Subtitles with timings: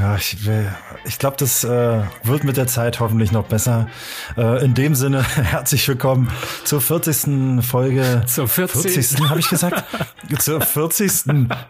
[0.00, 0.36] Ja, ich
[1.04, 3.86] ich glaube, das äh, wird mit der Zeit hoffentlich noch besser.
[4.36, 6.32] Äh, in dem Sinne, herzlich willkommen
[6.64, 7.64] zur 40.
[7.64, 8.24] Folge.
[8.26, 8.92] Zur 40.
[8.92, 9.28] 40.
[9.28, 9.84] habe ich gesagt.
[10.40, 11.12] zur 40.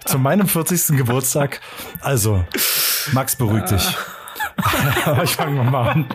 [0.07, 0.97] zu meinem 40.
[0.97, 1.61] Geburtstag.
[2.01, 2.43] Also,
[3.13, 3.87] Max, beruhig dich.
[5.23, 6.07] ich fange mal an.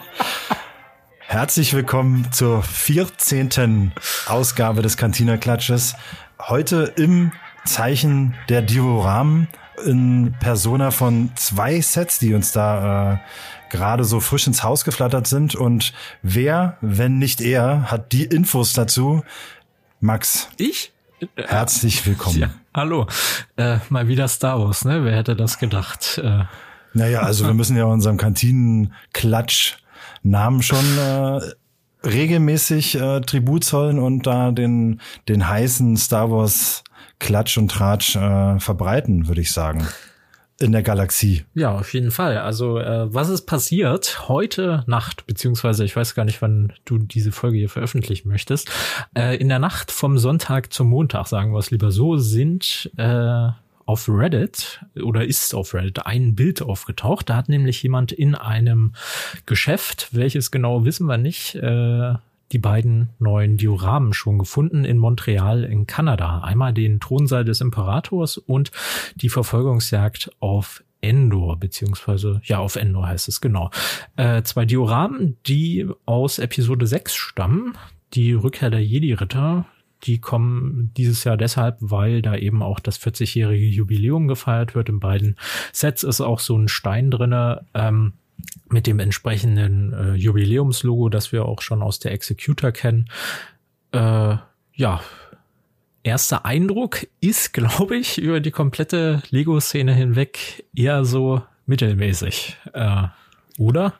[1.19, 3.91] Herzlich willkommen zur 14.
[4.25, 5.95] Ausgabe des Cantina Klatsches.
[6.39, 7.31] Heute im
[7.69, 9.47] Zeichen der Dioramen
[9.85, 13.17] in Persona von zwei Sets, die uns da äh,
[13.69, 15.55] gerade so frisch ins Haus geflattert sind.
[15.55, 19.23] Und wer, wenn nicht er, hat die Infos dazu?
[20.01, 20.49] Max.
[20.57, 20.91] Ich?
[21.35, 22.39] Herzlich willkommen.
[22.39, 23.07] Ja, hallo.
[23.57, 25.03] Äh, mal wieder Star Wars, ne?
[25.03, 26.19] Wer hätte das gedacht?
[26.23, 26.43] Äh.
[26.93, 29.75] Naja, also wir müssen ja unserem Kantinenklatsch
[30.23, 36.83] Namen schon äh, regelmäßig äh, Tribut zollen und da den, den heißen Star Wars
[37.19, 39.87] Klatsch und Tratsch äh, verbreiten, würde ich sagen.
[40.61, 41.45] In der Galaxie.
[41.53, 42.37] Ja, auf jeden Fall.
[42.37, 47.31] Also, äh, was ist passiert heute Nacht, beziehungsweise ich weiß gar nicht, wann du diese
[47.31, 48.69] Folge hier veröffentlichen möchtest.
[49.15, 53.47] Äh, in der Nacht vom Sonntag zum Montag, sagen wir es lieber so, sind äh,
[53.85, 57.29] auf Reddit oder ist auf Reddit ein Bild aufgetaucht.
[57.29, 58.93] Da hat nämlich jemand in einem
[59.45, 62.15] Geschäft, welches genau wissen wir nicht, äh,
[62.51, 66.39] die beiden neuen Dioramen schon gefunden in Montreal in Kanada.
[66.39, 68.71] Einmal den Thronsaal des Imperators und
[69.15, 73.71] die Verfolgungsjagd auf Endor, beziehungsweise, ja, auf Endor heißt es genau.
[74.17, 77.77] Äh, zwei Dioramen, die aus Episode 6 stammen.
[78.13, 79.65] Die Rückkehr der Jedi-Ritter,
[80.03, 84.89] die kommen dieses Jahr deshalb, weil da eben auch das 40-jährige Jubiläum gefeiert wird.
[84.89, 85.37] In beiden
[85.71, 87.65] Sets ist auch so ein Stein drinne.
[87.73, 88.13] Ähm,
[88.69, 93.09] mit dem entsprechenden äh, Jubiläumslogo, das wir auch schon aus der Executor kennen.
[93.91, 94.37] Äh,
[94.73, 95.01] ja,
[96.03, 103.07] erster Eindruck ist, glaube ich, über die komplette Lego-Szene hinweg eher so mittelmäßig, äh,
[103.57, 103.93] oder?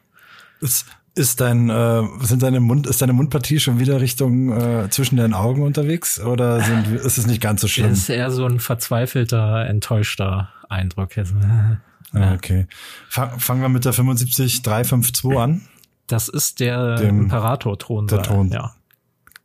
[0.61, 5.17] Ist, ist dein, äh, sind deine Mund, ist deine Mundpartie schon wieder Richtung äh, zwischen
[5.17, 7.91] deinen Augen unterwegs oder sind, ist es nicht ganz so schlimm?
[7.91, 11.15] Es ist eher so ein verzweifelter, enttäuschter Eindruck.
[11.15, 11.33] Jetzt.
[12.13, 12.33] Ja.
[12.33, 12.67] Okay.
[13.09, 15.61] fangen wir mit der 75352 an.
[16.07, 18.07] Das ist der Dem, Imperator-Thron.
[18.07, 18.49] Der Thron.
[18.51, 18.73] Ja.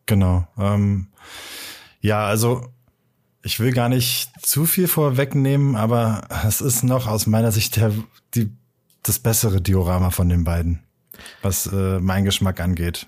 [0.07, 0.47] Genau.
[0.59, 1.09] Ähm,
[2.01, 2.69] ja, also
[3.43, 7.93] ich will gar nicht zu viel vorwegnehmen, aber es ist noch aus meiner Sicht der,
[8.35, 8.51] die,
[9.03, 10.81] das bessere Diorama von den beiden,
[11.43, 13.07] was äh, mein Geschmack angeht.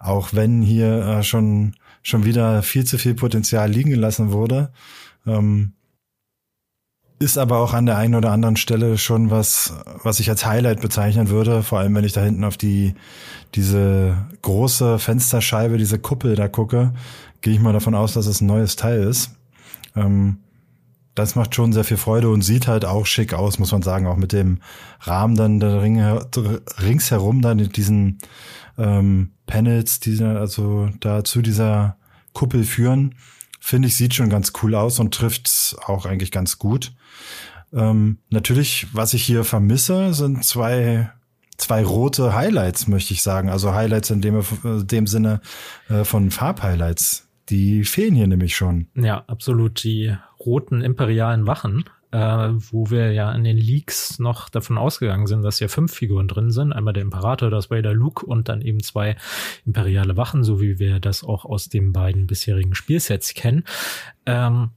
[0.00, 4.70] Auch wenn hier äh, schon schon wieder viel zu viel Potenzial liegen gelassen wurde.
[5.26, 5.72] Ähm,
[7.18, 10.80] ist aber auch an der einen oder anderen Stelle schon was, was ich als Highlight
[10.80, 12.94] bezeichnen würde, vor allem wenn ich da hinten auf die,
[13.54, 16.92] diese große Fensterscheibe, diese Kuppel da gucke,
[17.40, 19.30] gehe ich mal davon aus, dass es ein neues Teil ist.
[19.94, 20.38] Ähm,
[21.14, 24.08] das macht schon sehr viel Freude und sieht halt auch schick aus, muss man sagen,
[24.08, 24.58] auch mit dem
[25.00, 26.00] Rahmen dann der Ring,
[26.82, 28.18] ringsherum dann in diesen
[28.76, 31.96] ähm, Panels, die also da zu dieser
[32.32, 33.14] Kuppel führen
[33.64, 36.92] finde ich, sieht schon ganz cool aus und trifft auch eigentlich ganz gut.
[37.72, 41.10] Ähm, natürlich, was ich hier vermisse, sind zwei
[41.56, 43.48] zwei rote Highlights, möchte ich sagen.
[43.48, 45.40] Also Highlights in dem, äh, dem Sinne
[45.88, 47.26] äh, von Farbhighlights.
[47.48, 48.88] Die fehlen hier nämlich schon.
[48.96, 49.82] Ja, absolut.
[49.82, 55.42] Die roten imperialen Wachen äh, wo wir ja in den Leaks noch davon ausgegangen sind,
[55.42, 56.72] dass ja fünf Figuren drin sind.
[56.72, 59.16] Einmal der Imperator, das Vader Luke und dann eben zwei
[59.66, 63.64] imperiale Wachen, so wie wir das auch aus den beiden bisherigen Spielsets kennen.
[64.26, 64.70] Ähm,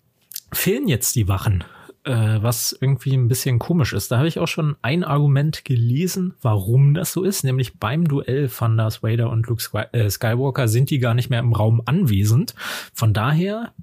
[0.51, 1.63] fehlen jetzt die Wachen
[2.05, 4.11] äh, was irgendwie ein bisschen komisch ist.
[4.11, 8.47] Da habe ich auch schon ein Argument gelesen, warum das so ist, nämlich beim Duell
[8.47, 9.61] von Darth Vader und Luke
[9.91, 12.55] äh, Skywalker sind die gar nicht mehr im Raum anwesend.
[12.93, 13.73] Von daher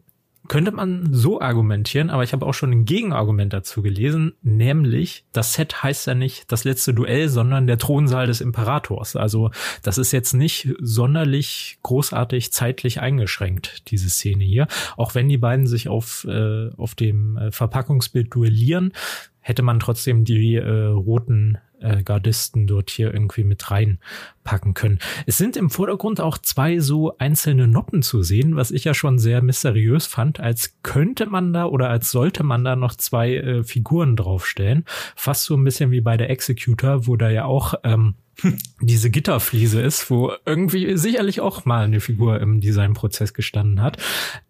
[0.48, 5.54] könnte man so argumentieren, aber ich habe auch schon ein Gegenargument dazu gelesen, nämlich das
[5.54, 9.16] Set heißt ja nicht das letzte Duell, sondern der Thronsaal des Imperators.
[9.16, 9.50] Also
[9.82, 14.66] das ist jetzt nicht sonderlich großartig zeitlich eingeschränkt, diese Szene hier.
[14.96, 18.92] Auch wenn die beiden sich auf, äh, auf dem äh, Verpackungsbild duellieren,
[19.40, 24.98] hätte man trotzdem die äh, roten äh, Gardisten dort hier irgendwie mit reinpacken können.
[25.26, 29.18] Es sind im Vordergrund auch zwei so einzelne Noppen zu sehen, was ich ja schon
[29.18, 33.64] sehr mysteriös fand, als könnte man da oder als sollte man da noch zwei äh,
[33.64, 34.84] Figuren draufstellen.
[35.14, 38.14] Fast so ein bisschen wie bei der Executor, wo da ja auch ähm,
[38.80, 43.98] diese Gitterfliese ist, wo irgendwie sicherlich auch mal eine Figur im Designprozess gestanden hat.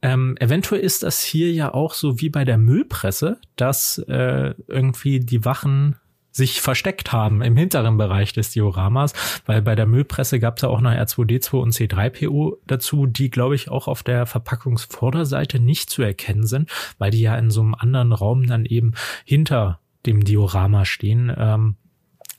[0.03, 5.21] Ähm, eventuell ist das hier ja auch so wie bei der Müllpresse, dass äh, irgendwie
[5.21, 5.97] die Wachen
[6.35, 9.13] sich versteckt haben im hinteren Bereich des Dioramas,
[9.47, 13.55] weil bei der Müllpresse gab es ja auch noch R2D2 und C3PO dazu, die glaube
[13.55, 17.75] ich auch auf der Verpackungsvorderseite nicht zu erkennen sind, weil die ja in so einem
[17.75, 18.95] anderen Raum dann eben
[19.25, 21.33] hinter dem Diorama stehen.
[21.37, 21.77] Ähm,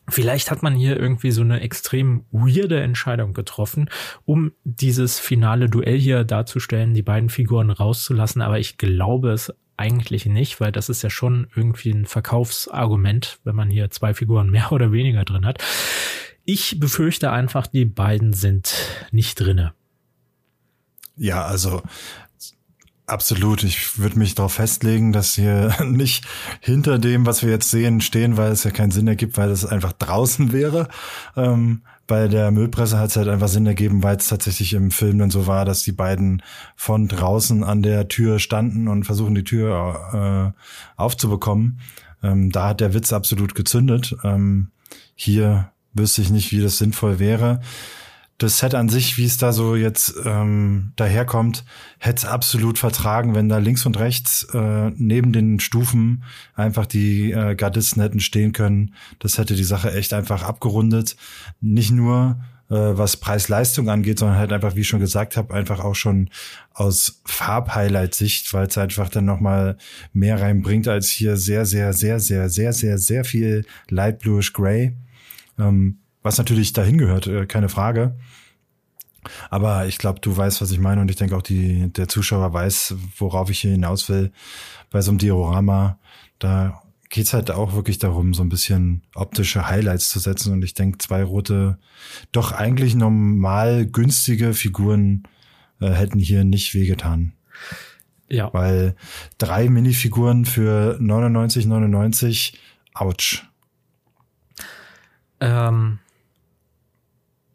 [0.08, 3.90] Vielleicht hat man hier irgendwie so eine extrem weirde Entscheidung getroffen,
[4.24, 10.26] um dieses finale Duell hier darzustellen, die beiden Figuren rauszulassen, aber ich glaube es eigentlich
[10.26, 14.72] nicht, weil das ist ja schon irgendwie ein Verkaufsargument, wenn man hier zwei Figuren mehr
[14.72, 15.64] oder weniger drin hat.
[16.46, 18.76] Ich befürchte einfach, die beiden sind
[19.12, 19.74] nicht drinne.
[21.18, 21.82] Ja, also
[23.08, 23.64] Absolut.
[23.64, 26.26] Ich würde mich darauf festlegen, dass wir nicht
[26.60, 29.66] hinter dem, was wir jetzt sehen, stehen, weil es ja keinen Sinn ergibt, weil es
[29.66, 30.88] einfach draußen wäre.
[31.36, 35.20] Ähm, bei der Müllpresse hat es halt einfach Sinn ergeben, weil es tatsächlich im Film
[35.20, 36.42] dann so war, dass die beiden
[36.76, 41.80] von draußen an der Tür standen und versuchen, die Tür äh, aufzubekommen.
[42.24, 44.16] Ähm, da hat der Witz absolut gezündet.
[44.24, 44.70] Ähm,
[45.16, 47.62] hier wüsste ich nicht, wie das sinnvoll wäre
[48.38, 51.64] das Set an sich, wie es da so jetzt ähm, daherkommt,
[52.00, 56.24] hätte absolut vertragen, wenn da links und rechts äh, neben den Stufen
[56.54, 58.94] einfach die äh, Gardisten hätten stehen können.
[59.20, 61.16] Das hätte die Sache echt einfach abgerundet.
[61.62, 62.38] Nicht nur
[62.70, 66.30] äh, was Preis-Leistung angeht, sondern halt einfach, wie ich schon gesagt habe, einfach auch schon
[66.74, 69.78] aus Farbhighlight-Sicht, weil es einfach dann nochmal
[70.12, 74.94] mehr reinbringt als hier sehr, sehr, sehr, sehr, sehr, sehr, sehr viel Light Bluish Gray.
[75.58, 78.18] Ähm, was natürlich dahin gehört, äh, keine Frage.
[79.50, 82.52] Aber ich glaube, du weißt, was ich meine und ich denke auch die, der Zuschauer
[82.52, 84.32] weiß, worauf ich hier hinaus will.
[84.90, 86.00] Bei so einem Diorama,
[86.40, 90.74] da geht's halt auch wirklich darum, so ein bisschen optische Highlights zu setzen und ich
[90.74, 91.78] denke, zwei rote,
[92.32, 95.24] doch eigentlich normal günstige Figuren
[95.80, 97.34] äh, hätten hier nicht wehgetan.
[98.30, 98.52] Ja.
[98.54, 98.96] Weil
[99.38, 102.56] drei Minifiguren für 99,99,
[102.96, 103.44] ouch.
[105.40, 106.00] Ähm,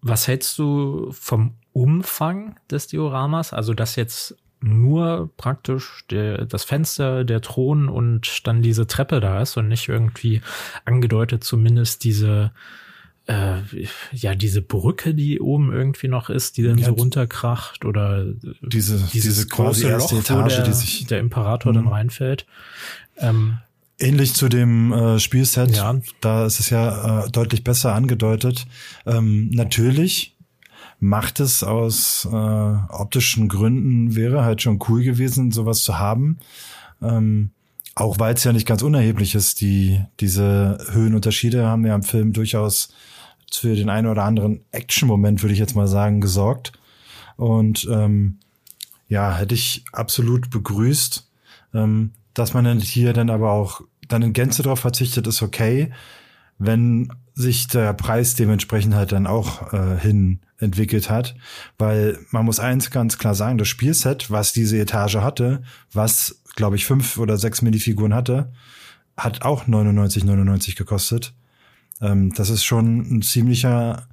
[0.02, 3.52] was hältst du vom Umfang des Dioramas?
[3.52, 9.40] Also, dass jetzt nur praktisch der, das Fenster, der Thron und dann diese Treppe da
[9.40, 10.42] ist und nicht irgendwie
[10.84, 12.52] angedeutet zumindest diese
[13.26, 13.58] äh,
[14.12, 18.26] ja diese Brücke, die oben irgendwie noch ist, die dann ja, so runterkracht oder
[18.60, 21.92] diese diese große erste Loch, Etage, der, die sich der Imperator dann mhm.
[21.92, 22.46] reinfällt.
[23.16, 23.58] Ähm,
[24.02, 25.94] Ähnlich zu dem äh, Spielset, ja.
[26.22, 28.66] da ist es ja äh, deutlich besser angedeutet.
[29.04, 30.36] Ähm, natürlich
[31.00, 36.38] macht es aus äh, optischen Gründen, wäre halt schon cool gewesen, sowas zu haben.
[37.02, 37.50] Ähm,
[37.94, 42.32] auch weil es ja nicht ganz unerheblich ist, die, diese Höhenunterschiede haben ja im Film
[42.32, 42.94] durchaus
[43.52, 46.72] für den einen oder anderen Action-Moment, würde ich jetzt mal sagen, gesorgt.
[47.36, 48.38] Und ähm,
[49.08, 51.28] ja, hätte ich absolut begrüßt.
[51.74, 53.82] Ähm, dass man hier dann aber auch
[54.12, 55.90] dann in Gänze darauf verzichtet, ist okay,
[56.58, 61.34] wenn sich der Preis dementsprechend halt dann auch äh, hin entwickelt hat,
[61.78, 65.62] weil man muss eins ganz klar sagen, das Spielset, was diese Etage hatte,
[65.92, 68.52] was glaube ich fünf oder sechs Minifiguren hatte,
[69.16, 71.34] hat auch 99,99 99 gekostet.
[72.00, 74.06] Ähm, das ist schon ein ziemlicher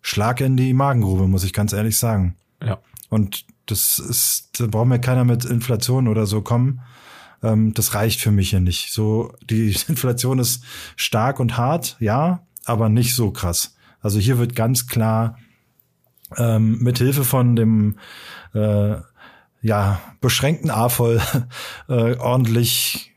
[0.00, 2.36] Schlag in die Magengrube, muss ich ganz ehrlich sagen.
[2.64, 2.78] Ja.
[3.08, 6.80] Und das ist, da braucht mir keiner mit Inflation oder so kommen.
[7.42, 8.92] Ähm, das reicht für mich ja nicht.
[8.92, 10.64] So, die Inflation ist
[10.96, 13.74] stark und hart, ja, aber nicht so krass.
[14.00, 15.38] Also hier wird ganz klar
[16.36, 17.98] ähm, mit Hilfe von dem
[18.54, 18.96] äh,
[19.60, 21.20] ja beschränkten AFOL
[21.88, 23.12] äh, ordentlich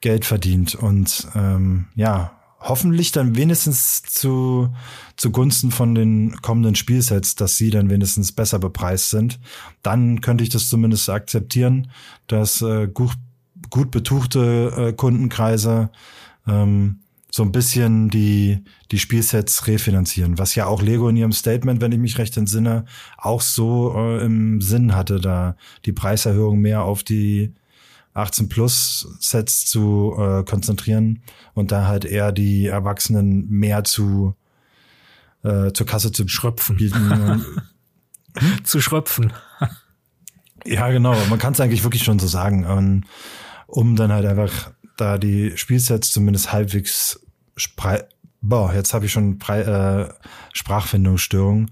[0.00, 2.32] Geld verdient und ähm, ja
[2.64, 4.74] hoffentlich dann wenigstens zu
[5.16, 9.38] zugunsten von den kommenden Spielsets, dass sie dann wenigstens besser bepreist sind.
[9.82, 11.90] Dann könnte ich das zumindest akzeptieren,
[12.26, 13.12] dass äh, gut,
[13.70, 15.90] gut betuchte äh, Kundenkreise
[16.46, 21.80] ähm, so ein bisschen die, die Spielsets refinanzieren, was ja auch Lego in ihrem Statement,
[21.80, 22.84] wenn ich mich recht entsinne,
[23.18, 27.52] auch so äh, im Sinn hatte, da die Preiserhöhung mehr auf die
[28.14, 31.22] 18 Plus Sets zu äh, konzentrieren
[31.54, 34.36] und da halt eher die Erwachsenen mehr zu
[35.42, 36.76] äh, zur Kasse zu schröpfen.
[36.76, 37.44] Bieten.
[38.64, 39.32] zu schröpfen.
[40.64, 41.16] ja, genau.
[41.28, 42.64] Man kann es eigentlich wirklich schon so sagen.
[42.64, 43.04] Und
[43.66, 47.20] um dann halt einfach da die Spielsets zumindest halbwegs
[48.40, 51.70] boah, jetzt habe ich schon Pre äh, Sprachfindungsstörung.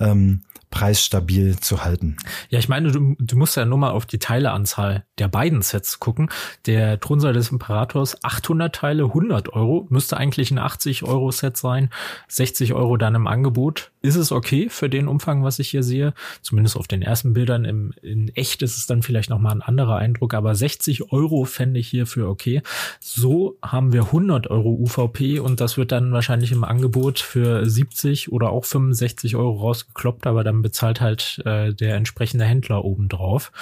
[0.00, 0.42] Ähm,
[0.74, 2.16] preisstabil zu halten.
[2.50, 6.00] Ja, ich meine, du, du musst ja nur mal auf die Teileanzahl der beiden Sets
[6.00, 6.28] gucken.
[6.66, 11.90] Der Thronsaal des Imperators, 800 Teile, 100 Euro, müsste eigentlich ein 80 Euro Set sein,
[12.26, 13.92] 60 Euro dann im Angebot.
[14.02, 16.12] Ist es okay für den Umfang, was ich hier sehe?
[16.42, 17.64] Zumindest auf den ersten Bildern.
[17.64, 21.44] Im, in echt ist es dann vielleicht noch mal ein anderer Eindruck, aber 60 Euro
[21.44, 22.62] fände ich hierfür okay.
[22.98, 28.32] So haben wir 100 Euro UVP und das wird dann wahrscheinlich im Angebot für 70
[28.32, 33.52] oder auch 65 Euro rausgekloppt, aber dann bezahlt halt äh, der entsprechende Händler obendrauf.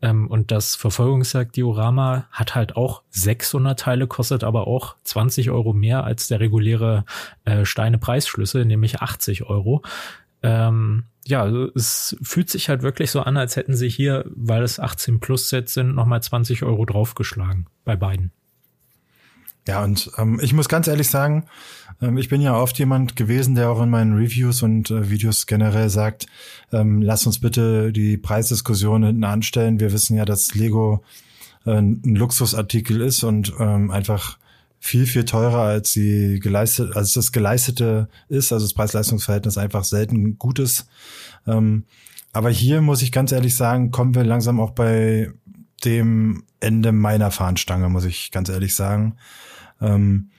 [0.00, 6.04] Ähm, und das Verfolgungsjagd-Diorama hat halt auch 600 Teile, kostet aber auch 20 Euro mehr
[6.04, 7.04] als der reguläre
[7.44, 9.82] äh, Steine-Preisschlüssel, nämlich 80 Euro.
[10.42, 14.62] Ähm, ja, also es fühlt sich halt wirklich so an, als hätten sie hier, weil
[14.62, 18.32] es 18 Plus Sets sind, nochmal 20 Euro draufgeschlagen bei beiden.
[19.68, 21.44] Ja, und ähm, ich muss ganz ehrlich sagen,
[22.00, 25.46] ähm, ich bin ja oft jemand gewesen, der auch in meinen Reviews und äh, Videos
[25.46, 26.26] generell sagt,
[26.72, 29.80] ähm, lass uns bitte die Preisdiskussion hinten anstellen.
[29.80, 31.02] Wir wissen ja, dass Lego
[31.64, 34.38] äh, ein Luxusartikel ist und ähm, einfach
[34.78, 40.38] viel, viel teurer als die geleistet, als das geleistete ist, also das Preis-Leistungs-Verhältnis einfach selten
[40.38, 40.86] gut ist.
[41.46, 41.84] Ähm,
[42.32, 45.32] aber hier muss ich ganz ehrlich sagen, kommen wir langsam auch bei
[45.84, 49.16] dem Ende meiner Fahnenstange, muss ich ganz ehrlich sagen.
[49.80, 50.30] Ähm,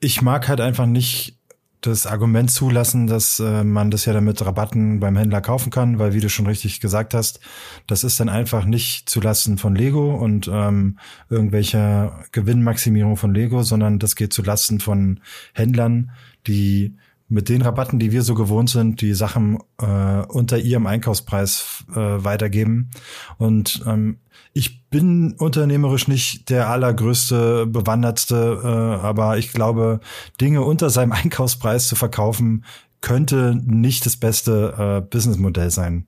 [0.00, 1.38] ich mag halt einfach nicht
[1.82, 6.14] das Argument zulassen, dass äh, man das ja damit Rabatten beim Händler kaufen kann, weil
[6.14, 7.40] wie du schon richtig gesagt hast,
[7.88, 13.98] das ist dann einfach nicht zulassen von Lego und ähm, irgendwelcher Gewinnmaximierung von Lego, sondern
[13.98, 15.20] das geht zulasten von
[15.54, 16.12] Händlern,
[16.46, 16.96] die
[17.28, 21.96] mit den Rabatten, die wir so gewohnt sind, die Sachen äh, unter ihrem Einkaufspreis äh,
[21.96, 22.90] weitergeben.
[23.38, 24.18] Und ähm,
[24.54, 30.00] ich bin unternehmerisch nicht der allergrößte, bewandertste, äh, aber ich glaube,
[30.40, 32.64] Dinge unter seinem Einkaufspreis zu verkaufen,
[33.00, 36.06] könnte nicht das beste äh, Businessmodell sein.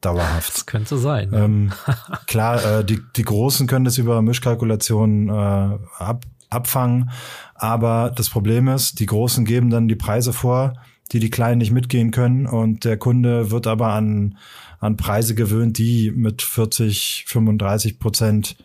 [0.00, 0.54] Dauerhaft.
[0.54, 1.30] Das könnte sein.
[1.32, 1.72] Ähm,
[2.26, 7.10] klar, äh, die, die Großen können das über Mischkalkulationen äh, ab, abfangen.
[7.54, 10.74] Aber das Problem ist, die Großen geben dann die Preise vor,
[11.12, 12.46] die die Kleinen nicht mitgehen können.
[12.46, 14.38] Und der Kunde wird aber an,
[14.80, 18.56] an Preise gewöhnt, die mit 40, 35 Prozent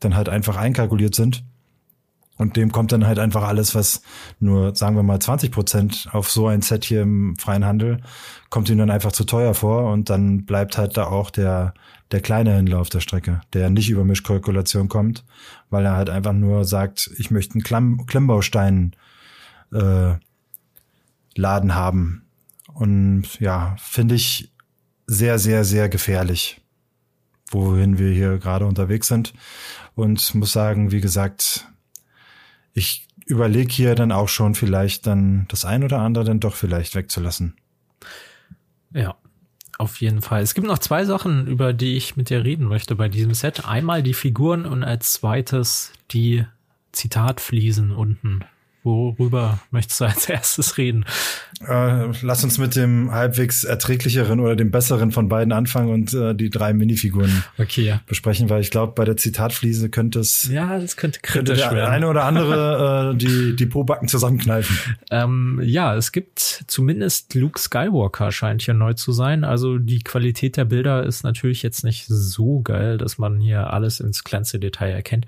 [0.00, 1.44] dann halt einfach einkalkuliert sind.
[2.36, 4.02] Und dem kommt dann halt einfach alles, was
[4.40, 8.00] nur, sagen wir mal, 20 Prozent auf so ein Set hier im freien Handel,
[8.50, 9.92] kommt ihm dann einfach zu teuer vor.
[9.92, 11.74] Und dann bleibt halt da auch der,
[12.10, 15.24] der kleine Händler auf der Strecke, der nicht über Mischkalkulation kommt,
[15.70, 18.96] weil er halt einfach nur sagt, ich möchte einen Klemm Klemmbaustein
[19.72, 20.14] äh,
[21.34, 22.26] Laden haben.
[22.72, 24.52] Und ja, finde ich
[25.06, 26.60] sehr, sehr, sehr gefährlich,
[27.50, 29.34] wohin wir hier gerade unterwegs sind.
[29.94, 31.68] Und muss sagen, wie gesagt,
[32.72, 36.94] ich überlege hier dann auch schon vielleicht dann das ein oder andere dann doch vielleicht
[36.94, 37.56] wegzulassen.
[38.92, 39.16] Ja,
[39.78, 40.42] auf jeden Fall.
[40.42, 43.66] Es gibt noch zwei Sachen, über die ich mit dir reden möchte bei diesem Set.
[43.66, 46.44] Einmal die Figuren und als zweites die
[46.92, 48.44] Zitatfliesen unten
[48.84, 51.06] Worüber möchtest du als erstes reden?
[51.66, 56.34] Äh, lass uns mit dem halbwegs erträglicheren oder dem besseren von beiden anfangen und äh,
[56.34, 57.98] die drei Minifiguren okay.
[58.06, 61.82] besprechen, weil ich glaube, bei der Zitatfliese könnte es ja, das könnte kritisch könnte der
[61.82, 61.94] werden.
[61.94, 64.76] eine oder andere äh, die die Pobacken zusammenkneifen.
[65.10, 69.44] Ähm, ja, es gibt zumindest Luke Skywalker scheint hier neu zu sein.
[69.44, 74.00] Also die Qualität der Bilder ist natürlich jetzt nicht so geil, dass man hier alles
[74.00, 75.26] ins kleinste Detail erkennt.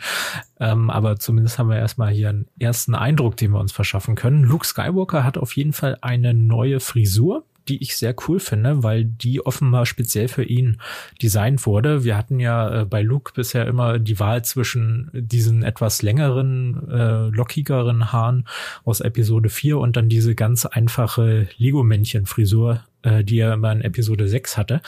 [0.59, 4.45] Ähm, aber zumindest haben wir erstmal hier einen ersten Eindruck, den wir uns verschaffen können.
[4.45, 9.05] Luke Skywalker hat auf jeden Fall eine neue Frisur die ich sehr cool finde, weil
[9.05, 10.79] die offenbar speziell für ihn
[11.23, 12.05] designt wurde.
[12.05, 17.29] Wir hatten ja äh, bei Luke bisher immer die Wahl zwischen diesen etwas längeren, äh,
[17.29, 18.47] lockigeren Haaren
[18.85, 24.29] aus Episode 4 und dann diese ganz einfache Lego-Männchen-Frisur, äh, die er immer in Episode
[24.29, 24.81] 6 hatte.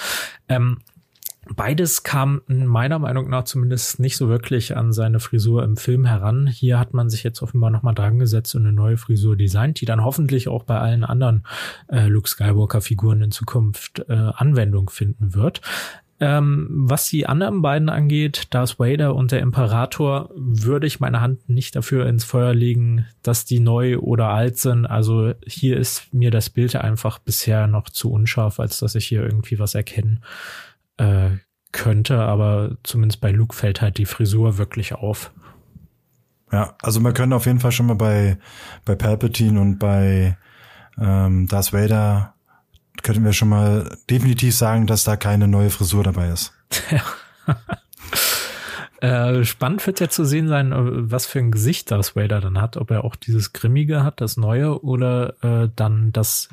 [0.49, 0.79] Ähm,
[1.57, 6.47] Beides kam meiner Meinung nach zumindest nicht so wirklich an seine Frisur im Film heran.
[6.47, 9.87] Hier hat man sich jetzt offenbar nochmal dran gesetzt und eine neue Frisur designt, die
[9.87, 11.45] dann hoffentlich auch bei allen anderen
[11.88, 15.61] äh, Luke Skywalker-Figuren in Zukunft äh, Anwendung finden wird.
[16.21, 21.49] Ähm, was die anderen beiden angeht, Darth Vader und der Imperator, würde ich meine Hand
[21.49, 24.85] nicht dafür ins Feuer legen, dass die neu oder alt sind.
[24.85, 29.23] Also hier ist mir das Bild einfach bisher noch zu unscharf, als dass ich hier
[29.23, 30.21] irgendwie was erkennen
[30.99, 31.38] äh,
[31.73, 35.33] könnte, aber zumindest bei Luke fällt halt die Frisur wirklich auf.
[36.50, 38.38] Ja, also man könnte auf jeden Fall schon mal bei,
[38.85, 40.37] bei Palpatine und bei
[40.99, 42.35] ähm, Darth Vader
[43.02, 46.52] könnten wir schon mal definitiv sagen, dass da keine neue Frisur dabei ist.
[49.00, 52.61] äh, spannend wird ja zu sehen sein, äh, was für ein Gesicht Darth Vader dann
[52.61, 56.49] hat, ob er auch dieses Grimmige hat, das Neue, oder äh, dann das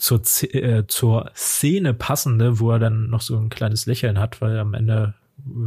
[0.00, 0.22] zur,
[0.54, 4.74] äh, zur Szene passende, wo er dann noch so ein kleines Lächeln hat, weil am
[4.74, 5.14] Ende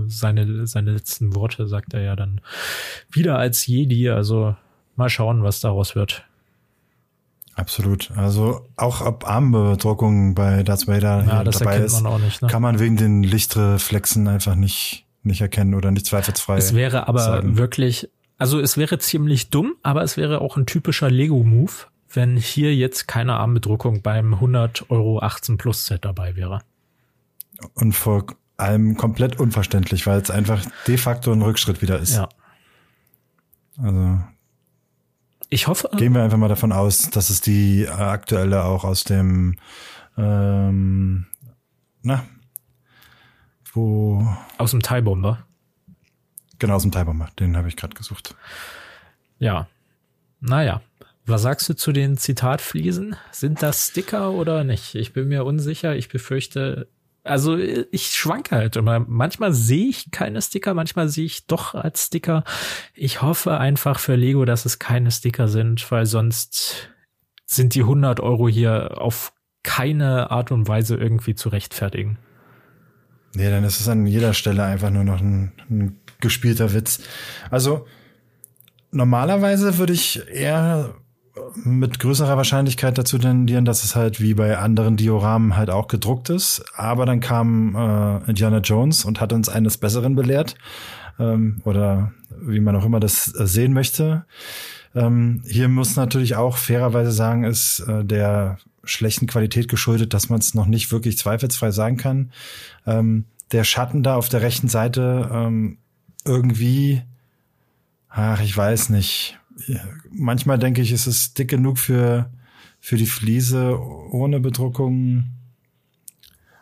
[0.07, 2.41] seine, seine letzten Worte sagt er ja dann
[3.11, 4.09] wieder als Jedi.
[4.09, 4.55] Also
[4.95, 6.23] mal schauen, was daraus wird.
[7.55, 8.11] Absolut.
[8.15, 12.47] Also auch ob Armbedruckung bei Darth Vader ja, das dabei ist, man nicht, ne?
[12.47, 16.57] kann man wegen den Lichtreflexen einfach nicht nicht erkennen oder nicht zweifelsfrei.
[16.57, 17.57] Es wäre aber sagen.
[17.57, 21.71] wirklich, also es wäre ziemlich dumm, aber es wäre auch ein typischer Lego-Move,
[22.13, 26.61] wenn hier jetzt keine Armbedruckung beim 100 Euro 18 Plus Set dabei wäre.
[27.73, 28.25] Und vor
[28.57, 32.15] allem komplett unverständlich, weil es einfach de facto ein Rückschritt wieder ist.
[32.15, 32.29] Ja.
[33.77, 34.19] Also
[35.49, 35.89] ich hoffe.
[35.97, 39.57] Gehen wir einfach mal davon aus, dass es die aktuelle auch aus dem
[40.17, 41.25] ähm,
[42.01, 42.25] na,
[43.71, 44.27] wo.
[44.57, 45.45] Aus dem TIE Bomber.
[46.59, 47.29] Genau, aus dem TIE Bomber.
[47.39, 48.35] Den habe ich gerade gesucht.
[49.39, 49.67] Ja.
[50.39, 50.81] Naja.
[51.25, 53.15] Was sagst du zu den Zitatfliesen?
[53.31, 54.95] Sind das Sticker oder nicht?
[54.95, 55.95] Ich bin mir unsicher.
[55.95, 56.89] Ich befürchte,
[57.23, 58.99] also ich schwanke halt immer.
[58.99, 62.43] Manchmal sehe ich keine Sticker, manchmal sehe ich doch als Sticker.
[62.93, 66.89] Ich hoffe einfach für Lego, dass es keine Sticker sind, weil sonst
[67.45, 69.31] sind die 100 Euro hier auf
[69.63, 72.17] keine Art und Weise irgendwie zu rechtfertigen.
[73.33, 77.01] Nee, dann ist es an jeder Stelle einfach nur noch ein, ein gespielter Witz.
[77.49, 77.87] Also
[78.91, 80.95] normalerweise würde ich eher
[81.55, 86.29] mit größerer Wahrscheinlichkeit dazu tendieren, dass es halt wie bei anderen Dioramen halt auch gedruckt
[86.29, 86.63] ist.
[86.75, 90.55] Aber dann kam äh, Indiana Jones und hat uns eines Besseren belehrt.
[91.19, 94.25] Ähm, oder wie man auch immer das äh, sehen möchte.
[94.95, 100.39] Ähm, hier muss natürlich auch fairerweise sagen, ist äh, der schlechten Qualität geschuldet, dass man
[100.39, 102.31] es noch nicht wirklich zweifelsfrei sagen kann.
[102.85, 105.77] Ähm, der Schatten da auf der rechten Seite ähm,
[106.25, 107.01] irgendwie,
[108.09, 109.39] ach, ich weiß nicht
[110.11, 112.31] manchmal denke ich, ist es dick genug für,
[112.79, 113.79] für die Fliese
[114.11, 115.25] ohne Bedruckung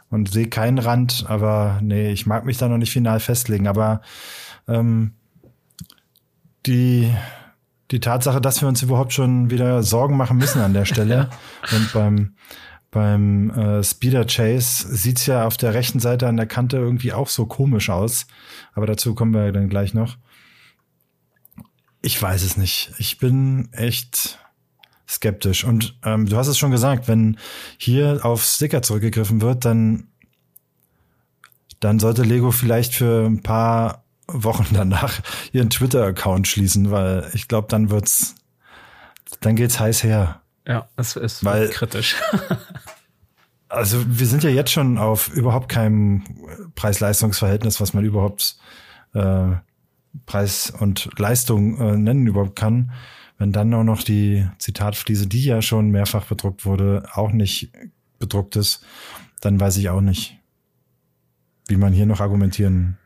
[0.10, 3.68] und sehe keinen Rand, aber nee, ich mag mich da noch nicht final festlegen.
[3.68, 4.02] Aber
[4.68, 5.14] ähm,
[6.66, 7.12] die,
[7.92, 11.30] die Tatsache, dass wir uns überhaupt schon wieder Sorgen machen müssen an der Stelle
[11.72, 12.34] und beim
[12.92, 17.30] beim äh, Speeder Chase sieht's ja auf der rechten Seite an der Kante irgendwie auch
[17.30, 18.28] so komisch aus.
[18.74, 20.18] Aber dazu kommen wir dann gleich noch.
[22.01, 22.91] Ich weiß es nicht.
[22.98, 24.39] Ich bin echt
[25.08, 25.63] skeptisch.
[25.63, 27.38] Und ähm, du hast es schon gesagt, wenn
[27.77, 30.08] hier auf Sticker zurückgegriffen wird, dann,
[31.79, 35.20] dann sollte Lego vielleicht für ein paar Wochen danach
[35.51, 38.36] ihren Twitter-Account schließen, weil ich glaube, dann wird's,
[39.41, 40.42] dann geht's heiß her.
[40.68, 42.16] Ja, es ist weil, kritisch.
[43.70, 46.24] also wir sind ja jetzt schon auf überhaupt keinem
[46.75, 48.57] Preis-Leistungs-Verhältnis, was man überhaupt
[49.14, 49.51] äh,
[50.26, 52.92] Preis und Leistung äh, nennen überhaupt kann,
[53.38, 57.72] wenn dann auch noch die Zitatfliese, die ja schon mehrfach bedruckt wurde, auch nicht
[58.20, 58.86] bedruckt ist,
[59.40, 60.38] dann weiß ich auch nicht,
[61.68, 62.98] wie man hier noch argumentieren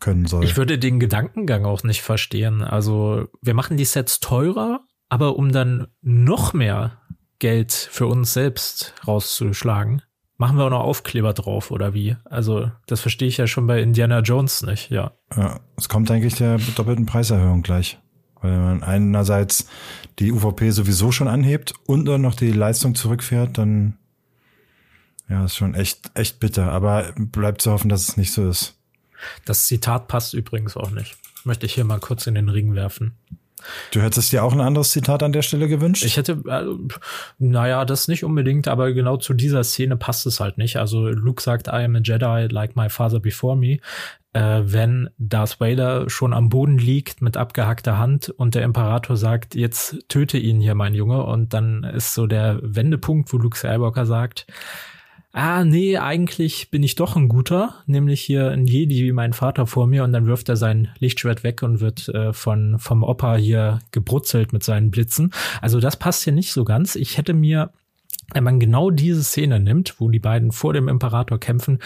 [0.00, 0.44] können soll.
[0.44, 2.62] Ich würde den Gedankengang auch nicht verstehen.
[2.62, 7.00] Also wir machen die Sets teurer, aber um dann noch mehr
[7.38, 10.02] Geld für uns selbst rauszuschlagen,
[10.38, 12.16] Machen wir auch noch Aufkleber drauf oder wie?
[12.24, 15.12] Also, das verstehe ich ja schon bei Indiana Jones nicht, ja.
[15.34, 17.98] Ja, es kommt eigentlich der doppelten Preiserhöhung gleich.
[18.42, 19.66] Weil man einerseits
[20.18, 23.96] die UVP sowieso schon anhebt und dann noch die Leistung zurückfährt, dann
[25.28, 26.70] ja, ist schon echt, echt bitter.
[26.70, 28.78] Aber bleibt zu hoffen, dass es nicht so ist.
[29.46, 31.16] Das Zitat passt übrigens auch nicht.
[31.44, 33.16] Möchte ich hier mal kurz in den Ring werfen.
[33.90, 36.04] Du hättest dir auch ein anderes Zitat an der Stelle gewünscht?
[36.04, 36.64] Ich hätte, äh,
[37.38, 40.76] naja, das nicht unbedingt, aber genau zu dieser Szene passt es halt nicht.
[40.76, 43.78] Also Luke sagt, I am a Jedi like my father before me.
[44.34, 49.54] Äh, wenn Darth Vader schon am Boden liegt mit abgehackter Hand und der Imperator sagt,
[49.54, 51.24] jetzt töte ihn hier, mein Junge.
[51.24, 54.46] Und dann ist so der Wendepunkt, wo Luke Skywalker sagt,
[55.36, 59.66] ah, nee, eigentlich bin ich doch ein guter, nämlich hier ein Jedi wie mein Vater
[59.66, 63.36] vor mir und dann wirft er sein Lichtschwert weg und wird äh, von, vom Opa
[63.36, 65.32] hier gebrutzelt mit seinen Blitzen.
[65.60, 66.96] Also das passt hier nicht so ganz.
[66.96, 67.70] Ich hätte mir
[68.36, 71.78] wenn man genau diese Szene nimmt, wo die beiden vor dem Imperator kämpfen,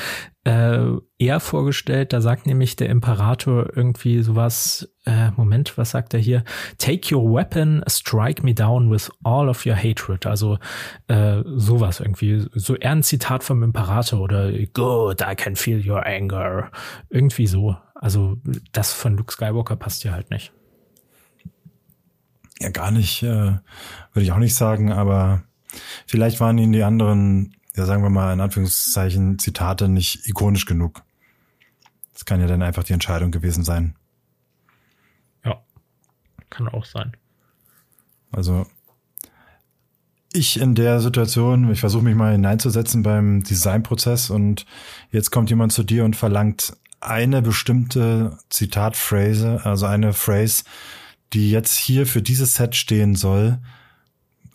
[0.43, 0.81] äh,
[1.17, 6.43] eher vorgestellt, da sagt nämlich der Imperator irgendwie sowas, äh, Moment, was sagt er hier?
[6.79, 10.27] Take your weapon, strike me down with all of your hatred.
[10.27, 10.59] Also
[11.07, 16.05] äh, sowas irgendwie, so eher ein Zitat vom Imperator oder Good, I can feel your
[16.05, 16.73] anger.
[17.11, 17.77] Irgendwie so.
[17.95, 18.39] Also
[18.73, 20.53] das von Luke Skywalker passt ja halt nicht.
[22.59, 23.27] Ja, gar nicht, äh,
[24.13, 25.45] würde ich auch nicht sagen, aber
[26.07, 31.03] Vielleicht waren ihnen die anderen, ja sagen wir mal in Anführungszeichen, Zitate nicht ikonisch genug.
[32.13, 33.97] Das kann ja dann einfach die Entscheidung gewesen sein.
[35.45, 35.63] Ja,
[36.51, 37.17] kann auch sein.
[38.33, 38.67] Also
[40.33, 44.65] ich in der Situation, ich versuche mich mal hineinzusetzen beim Designprozess und
[45.11, 50.65] jetzt kommt jemand zu dir und verlangt eine bestimmte Zitatphrase, also eine Phrase,
[51.33, 53.59] die jetzt hier für dieses Set stehen soll,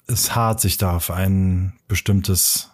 [0.08, 2.72] es hart, sich da auf ein bestimmtes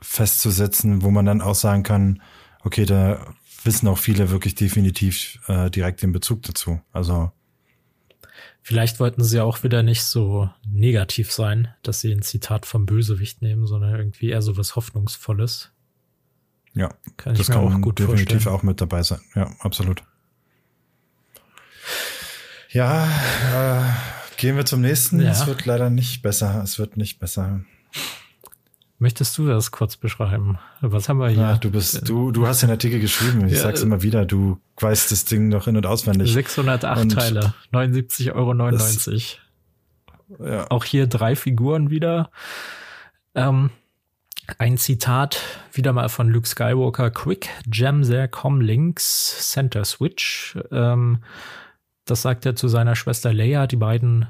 [0.00, 2.22] festzusetzen, wo man dann auch sagen kann,
[2.64, 6.80] okay, da wissen auch viele wirklich definitiv äh, direkt den Bezug dazu.
[6.92, 7.32] Also
[8.62, 13.42] Vielleicht wollten sie auch wieder nicht so negativ sein, dass sie ein Zitat vom Bösewicht
[13.42, 15.72] nehmen, sondern irgendwie eher so was Hoffnungsvolles.
[16.74, 18.54] Ja, kann das kann auch gut definitiv vorstellen.
[18.54, 19.20] auch mit dabei sein.
[19.34, 20.04] Ja, absolut.
[22.68, 25.20] Ja, äh, gehen wir zum nächsten.
[25.20, 25.30] Ja.
[25.30, 26.60] Es wird leider nicht besser.
[26.64, 27.60] Es wird nicht besser.
[28.98, 30.58] Möchtest du das kurz beschreiben?
[30.80, 31.42] Was haben wir hier?
[31.42, 33.46] Ja, du bist, du, du hast den Artikel geschrieben.
[33.46, 34.26] Ich ja, sag's immer wieder.
[34.26, 36.32] Du weißt das Ding noch in- und auswendig.
[36.32, 39.36] 608 und Teile, 79,99
[40.38, 40.46] Euro.
[40.50, 40.70] ja.
[40.70, 42.30] Auch hier drei Figuren wieder.
[43.34, 43.70] Ähm,
[44.58, 45.40] ein Zitat
[45.72, 47.10] wieder mal von Luke Skywalker.
[47.10, 50.58] Quick Jam their Comlinks Center Switch.
[50.72, 51.20] Ähm,
[52.10, 53.66] das sagt er zu seiner Schwester Leia.
[53.66, 54.26] Die beiden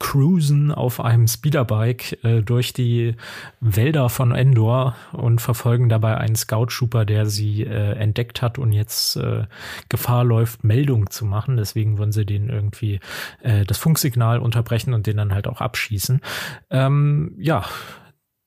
[0.00, 3.16] cruisen auf einem Speederbike äh, durch die
[3.60, 8.72] Wälder von Endor und verfolgen dabei einen Scout Trooper, der sie äh, entdeckt hat und
[8.72, 9.46] jetzt äh,
[9.88, 11.56] Gefahr läuft, Meldung zu machen.
[11.56, 13.00] Deswegen wollen sie den irgendwie
[13.42, 16.20] äh, das Funksignal unterbrechen und den dann halt auch abschießen.
[16.70, 17.64] Ähm, ja,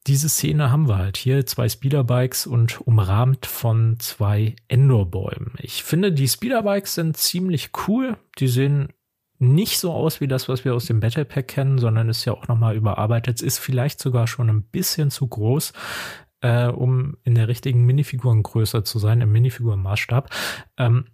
[0.07, 5.53] diese Szene haben wir halt hier, zwei Speederbikes und umrahmt von zwei Endor-Bäumen.
[5.59, 8.17] Ich finde, die Speederbikes sind ziemlich cool.
[8.39, 8.89] Die sehen
[9.37, 12.33] nicht so aus wie das, was wir aus dem Battle Pack kennen, sondern ist ja
[12.33, 13.41] auch nochmal überarbeitet.
[13.41, 15.73] Ist vielleicht sogar schon ein bisschen zu groß,
[16.41, 20.29] äh, um in der richtigen Minifigurengröße zu sein, im Minifigurenmaßstab.
[20.77, 21.05] Ähm,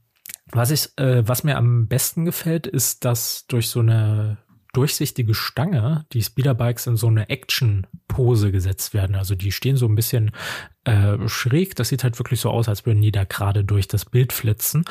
[0.52, 4.38] was ich, äh, was mir am besten gefällt, ist, dass durch so eine
[4.78, 9.16] durchsichtige Stange die Speederbikes in so eine Action-Pose gesetzt werden.
[9.16, 10.32] Also die stehen so ein bisschen
[10.84, 11.76] äh, schräg.
[11.76, 14.86] Das sieht halt wirklich so aus, als würden die da gerade durch das Bild flitzen.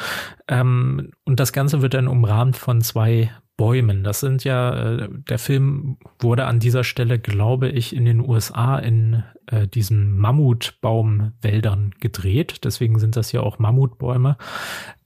[0.48, 4.02] Ähm, und das Ganze wird dann umrahmt von zwei Bäumen.
[4.02, 8.78] Das sind ja, äh, der Film wurde an dieser Stelle, glaube ich, in den USA
[8.80, 12.64] in äh, diesen Mammutbaumwäldern gedreht.
[12.64, 14.36] Deswegen sind das ja auch Mammutbäume.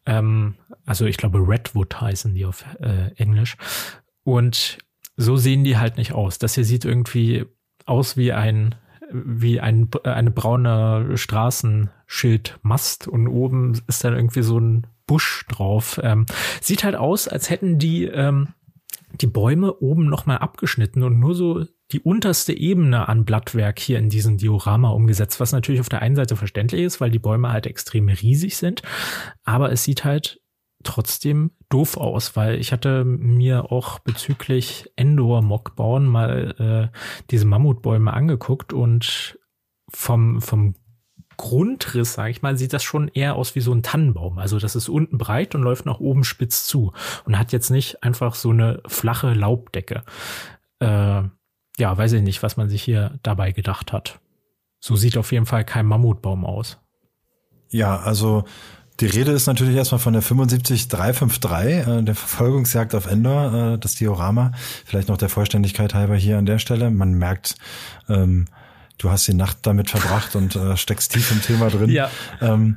[0.06, 0.54] Ähm,
[0.86, 3.58] also ich glaube, Redwood heißen die auf äh, Englisch.
[4.30, 4.78] Und
[5.16, 6.38] so sehen die halt nicht aus.
[6.38, 7.46] Das hier sieht irgendwie
[7.84, 8.76] aus wie ein
[9.12, 15.98] wie ein, eine braune Straßenschildmast und oben ist dann irgendwie so ein Busch drauf.
[16.04, 16.26] Ähm,
[16.60, 18.50] sieht halt aus, als hätten die ähm,
[19.20, 24.10] die Bäume oben nochmal abgeschnitten und nur so die unterste Ebene an Blattwerk hier in
[24.10, 27.66] diesem Diorama umgesetzt, was natürlich auf der einen Seite verständlich ist, weil die Bäume halt
[27.66, 28.82] extrem riesig sind,
[29.42, 30.40] aber es sieht halt
[30.82, 36.98] trotzdem doof aus, weil ich hatte mir auch bezüglich Endor-Mockbauen mal äh,
[37.30, 39.38] diese Mammutbäume angeguckt und
[39.88, 40.74] vom, vom
[41.36, 44.38] Grundriss, sage ich mal, sieht das schon eher aus wie so ein Tannenbaum.
[44.38, 46.92] Also das ist unten breit und läuft nach oben spitz zu
[47.24, 50.04] und hat jetzt nicht einfach so eine flache Laubdecke.
[50.80, 51.22] Äh,
[51.78, 54.20] ja, weiß ich nicht, was man sich hier dabei gedacht hat.
[54.80, 56.78] So sieht auf jeden Fall kein Mammutbaum aus.
[57.70, 58.44] Ja, also
[59.00, 63.94] die Rede ist natürlich erstmal von der 75353, äh, der Verfolgungsjagd auf Endor, äh, das
[63.94, 64.52] Diorama.
[64.84, 66.90] Vielleicht noch der Vollständigkeit halber hier an der Stelle.
[66.90, 67.56] Man merkt,
[68.08, 68.46] ähm,
[68.98, 71.90] du hast die Nacht damit verbracht und äh, steckst tief im Thema drin.
[71.90, 72.10] Ja.
[72.40, 72.76] Ähm,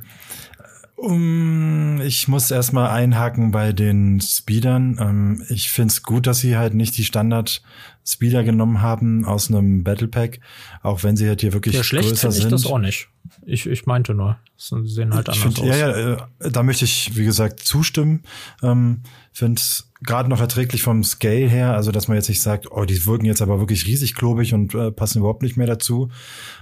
[0.96, 4.96] um, ich muss erstmal einhaken bei den Speedern.
[5.00, 7.62] Ähm, ich find's gut, dass sie halt nicht die Standard
[8.06, 10.40] Speeder genommen haben aus einem Battle Pack,
[10.82, 12.44] auch wenn sie halt hier wirklich ja, schlecht größer sind.
[12.44, 13.08] Ich das auch nicht.
[13.46, 15.66] Ich, ich meinte nur, sie sehen halt anders find, aus.
[15.66, 18.22] Ja, ja, äh, da möchte ich, wie gesagt, zustimmen.
[18.62, 19.00] Ähm,
[19.32, 22.84] finde es gerade noch erträglich vom Scale her, also dass man jetzt nicht sagt, oh,
[22.84, 26.10] die wirken jetzt aber wirklich riesig klobig und äh, passen überhaupt nicht mehr dazu.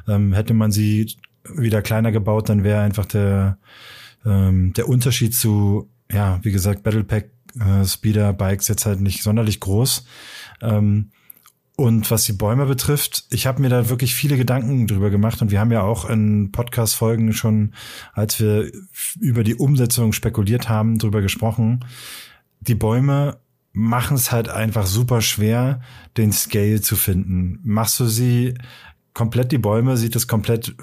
[0.06, 1.12] Ähm, hätte man sie
[1.52, 3.58] wieder kleiner gebaut, dann wäre einfach der,
[4.24, 9.22] ähm, der Unterschied zu, ja, wie gesagt, Battle Pack äh, Speeder Bikes jetzt halt nicht
[9.22, 10.06] sonderlich groß.
[10.62, 11.10] Ähm,
[11.76, 15.50] und was die Bäume betrifft, ich habe mir da wirklich viele Gedanken drüber gemacht und
[15.50, 17.74] wir haben ja auch in Podcast-Folgen schon,
[18.12, 18.70] als wir
[19.18, 21.84] über die Umsetzung spekuliert haben, drüber gesprochen.
[22.60, 23.38] Die Bäume
[23.72, 25.80] machen es halt einfach super schwer,
[26.18, 27.58] den Scale zu finden.
[27.64, 28.54] Machst du sie
[29.14, 30.74] komplett die Bäume, sieht es komplett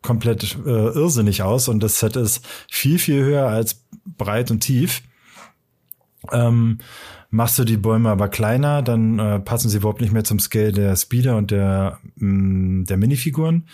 [0.00, 5.02] komplett äh, irrsinnig aus und das Set ist viel viel höher als breit und tief.
[6.30, 6.78] Ähm,
[7.30, 10.72] Machst du die Bäume aber kleiner, dann äh, passen sie überhaupt nicht mehr zum Scale
[10.72, 13.66] der Speeder und der, mh, mm, der Minifiguren.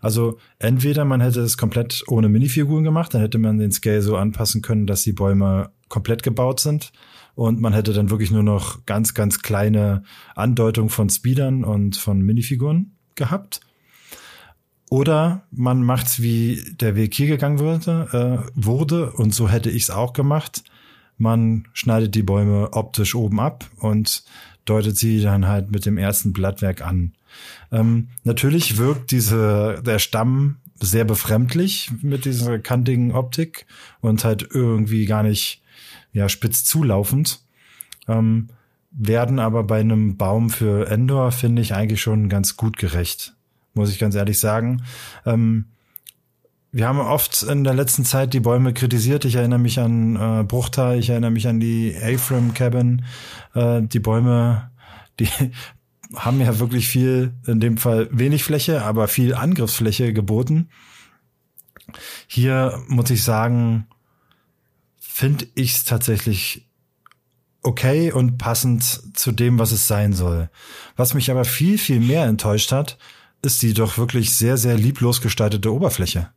[0.00, 4.16] Also entweder man hätte es komplett ohne Minifiguren gemacht, dann hätte man den Scale so
[4.16, 6.92] anpassen können, dass die Bäume komplett gebaut sind.
[7.34, 12.20] Und man hätte dann wirklich nur noch ganz, ganz kleine Andeutung von Speedern und von
[12.22, 13.60] Minifiguren gehabt.
[14.88, 19.90] Oder man macht's wie der Weg hier gegangen wurde, äh, wurde und so hätte ich's
[19.90, 20.64] auch gemacht.
[21.22, 24.24] Man schneidet die Bäume optisch oben ab und
[24.64, 27.12] deutet sie dann halt mit dem ersten Blattwerk an.
[27.70, 33.66] Ähm, natürlich wirkt diese, der Stamm sehr befremdlich mit dieser kantigen Optik
[34.00, 35.62] und halt irgendwie gar nicht
[36.12, 37.38] ja, spitz zulaufend.
[38.08, 38.48] Ähm,
[38.90, 43.36] werden aber bei einem Baum für Endor, finde ich, eigentlich schon ganz gut gerecht.
[43.74, 44.82] Muss ich ganz ehrlich sagen.
[45.24, 45.66] Ähm,
[46.72, 49.26] wir haben oft in der letzten Zeit die Bäume kritisiert.
[49.26, 53.04] Ich erinnere mich an äh, Bruchtal, ich erinnere mich an die Afram Cabin.
[53.54, 54.70] Äh, die Bäume,
[55.20, 55.28] die
[56.14, 60.70] haben ja wirklich viel, in dem Fall wenig Fläche, aber viel Angriffsfläche geboten.
[62.26, 63.86] Hier muss ich sagen,
[64.98, 66.70] finde ich es tatsächlich
[67.62, 68.82] okay und passend
[69.14, 70.48] zu dem, was es sein soll.
[70.96, 72.96] Was mich aber viel, viel mehr enttäuscht hat,
[73.42, 76.30] ist die doch wirklich sehr, sehr lieblos gestaltete Oberfläche.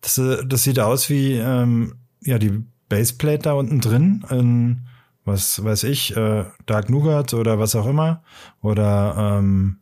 [0.00, 4.88] Das, äh, das sieht aus wie ähm, ja die Baseplate da unten drin in
[5.28, 8.22] was weiß ich, äh, Dark Nougat oder was auch immer.
[8.60, 9.78] Oder ähm,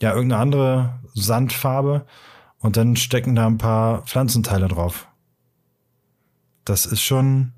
[0.00, 2.06] ja, irgendeine andere Sandfarbe.
[2.58, 5.08] Und dann stecken da ein paar Pflanzenteile drauf.
[6.64, 7.52] Das ist schon,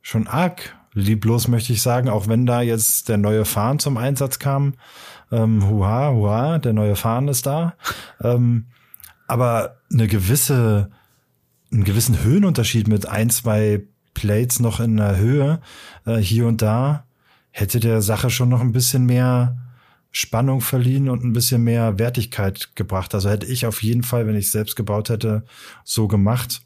[0.00, 4.38] schon arg lieblos, möchte ich sagen, auch wenn da jetzt der neue Fahnen zum Einsatz
[4.38, 4.74] kam.
[5.32, 7.74] Ähm, huha, huha, der neue Fahnen ist da.
[8.20, 8.66] Ähm,
[9.28, 10.90] aber eine gewisse,
[11.70, 15.60] einen gewissen Höhenunterschied mit ein, zwei Plates noch in der Höhe,
[16.04, 17.04] äh, hier und da,
[17.52, 19.56] hätte der Sache schon noch ein bisschen mehr
[20.10, 23.14] Spannung verliehen und ein bisschen mehr Wertigkeit gebracht.
[23.14, 25.44] Also hätte ich auf jeden Fall, wenn ich selbst gebaut hätte,
[25.84, 26.62] so gemacht.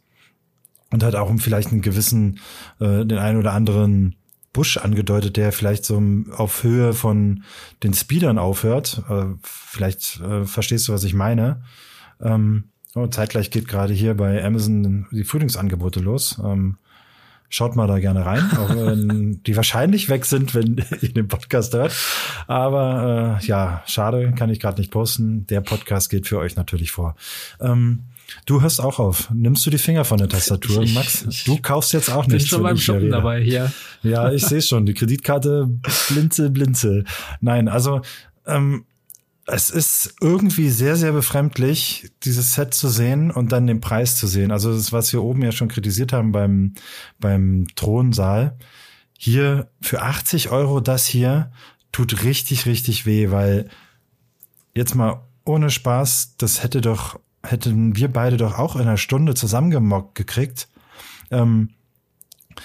[0.90, 2.38] Und hat auch vielleicht einen gewissen,
[2.78, 4.16] äh, den einen oder anderen
[4.52, 6.02] Busch angedeutet, der vielleicht so
[6.36, 7.44] auf Höhe von
[7.82, 9.02] den Speedern aufhört.
[9.08, 11.62] Äh, vielleicht äh, verstehst du, was ich meine.
[12.22, 16.40] Ähm, oh, zeitgleich geht gerade hier bei Amazon die Frühlingsangebote los.
[16.44, 16.76] Ähm,
[17.54, 21.74] Schaut mal da gerne rein, auch wenn die wahrscheinlich weg sind, wenn ihr den Podcast
[21.74, 21.94] hört.
[22.46, 25.46] Aber äh, ja, schade, kann ich gerade nicht posten.
[25.48, 27.14] Der Podcast geht für euch natürlich vor.
[27.60, 28.04] Ähm,
[28.46, 29.28] Du hörst auch auf.
[29.30, 31.26] Nimmst du die Finger von der Tastatur, ich, Max?
[31.28, 32.44] Ich, du kaufst jetzt auch nichts.
[32.44, 33.70] Bin schon beim Shoppen dabei hier.
[34.02, 34.86] Ja, ich sehe schon.
[34.86, 35.68] Die Kreditkarte
[36.08, 37.04] blinze, blinze.
[37.42, 38.00] Nein, also
[38.46, 38.86] ähm,
[39.46, 44.26] es ist irgendwie sehr, sehr befremdlich, dieses Set zu sehen und dann den Preis zu
[44.26, 44.52] sehen.
[44.52, 46.74] Also das, was wir oben ja schon kritisiert haben beim,
[47.18, 48.56] beim Thronsaal.
[49.18, 51.50] Hier für 80 Euro das hier
[51.90, 53.68] tut richtig, richtig weh, weil
[54.74, 59.34] jetzt mal ohne Spaß, das hätte doch, hätten wir beide doch auch in einer Stunde
[59.34, 60.68] zusammengemockt gekriegt.
[61.30, 61.70] Ähm,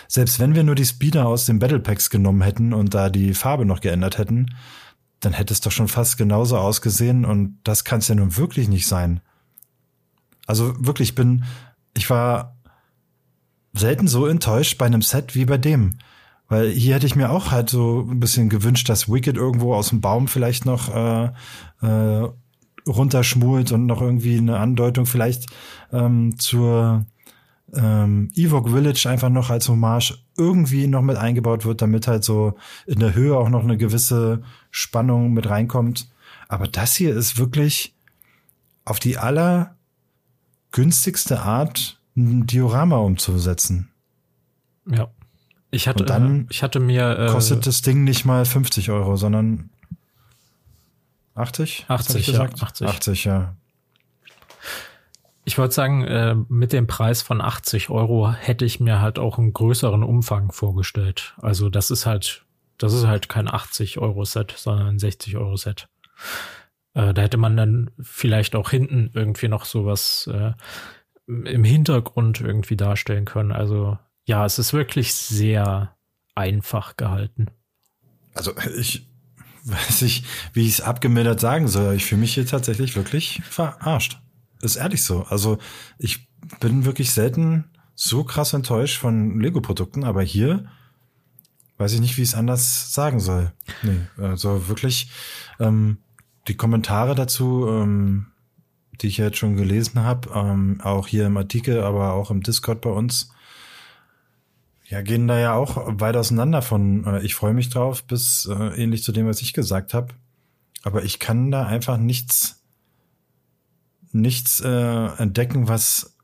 [0.07, 3.33] selbst wenn wir nur die Speeder aus den Battle Packs genommen hätten und da die
[3.33, 4.47] Farbe noch geändert hätten,
[5.27, 8.69] dann hätte es doch schon fast genauso ausgesehen und das kann es ja nun wirklich
[8.69, 9.19] nicht sein.
[10.45, 11.43] Also wirklich, ich bin,
[11.97, 12.55] ich war
[13.73, 15.97] selten so enttäuscht bei einem Set wie bei dem.
[16.47, 19.89] Weil hier hätte ich mir auch halt so ein bisschen gewünscht, dass Wicked irgendwo aus
[19.89, 21.31] dem Baum vielleicht noch äh,
[21.81, 22.29] äh,
[22.87, 25.47] runterschmult und noch irgendwie eine Andeutung vielleicht
[25.91, 27.05] ähm, zur
[27.73, 32.53] ähm, Evoque Village einfach noch als Hommage irgendwie noch mit eingebaut wird, damit halt so
[32.85, 34.43] in der Höhe auch noch eine gewisse
[34.77, 36.07] Spannung mit reinkommt.
[36.47, 37.95] Aber das hier ist wirklich
[38.85, 43.89] auf die allergünstigste Art, ein Diorama umzusetzen.
[44.85, 45.09] Ja.
[45.71, 47.19] Ich hatte, Und dann äh, ich hatte mir.
[47.19, 49.69] Äh, kostet das Ding nicht mal 50 Euro, sondern
[51.35, 51.85] 80?
[51.87, 52.87] 80, ja, 80.
[52.87, 53.55] 80, ja.
[55.43, 59.37] Ich wollte sagen, äh, mit dem Preis von 80 Euro hätte ich mir halt auch
[59.37, 61.35] einen größeren Umfang vorgestellt.
[61.41, 62.45] Also das ist halt,
[62.77, 65.87] das ist halt kein 80 Euro Set, sondern ein 60 Euro Set.
[66.93, 70.53] Äh, da hätte man dann vielleicht auch hinten irgendwie noch sowas äh,
[71.27, 73.51] im Hintergrund irgendwie darstellen können.
[73.51, 75.95] Also ja, es ist wirklich sehr
[76.35, 77.47] einfach gehalten.
[78.33, 79.07] Also ich
[79.65, 81.95] weiß nicht, wie ich es abgemildert sagen soll.
[81.95, 84.19] Ich fühle mich hier tatsächlich wirklich verarscht.
[84.61, 85.23] Ist ehrlich so.
[85.23, 85.57] Also
[85.97, 90.65] ich bin wirklich selten so krass enttäuscht von Lego-Produkten, aber hier
[91.77, 93.51] weiß ich nicht, wie ich es anders sagen soll.
[93.83, 95.11] Nee, also wirklich
[95.59, 95.97] ähm,
[96.47, 98.27] die Kommentare dazu, ähm,
[99.01, 102.81] die ich jetzt schon gelesen habe, ähm, auch hier im Artikel, aber auch im Discord
[102.81, 103.29] bei uns,
[104.85, 108.81] ja, gehen da ja auch weit auseinander von äh, ich freue mich drauf bis äh,
[108.81, 110.13] ähnlich zu dem, was ich gesagt habe.
[110.83, 112.63] Aber ich kann da einfach nichts
[114.13, 116.15] nichts äh, entdecken, was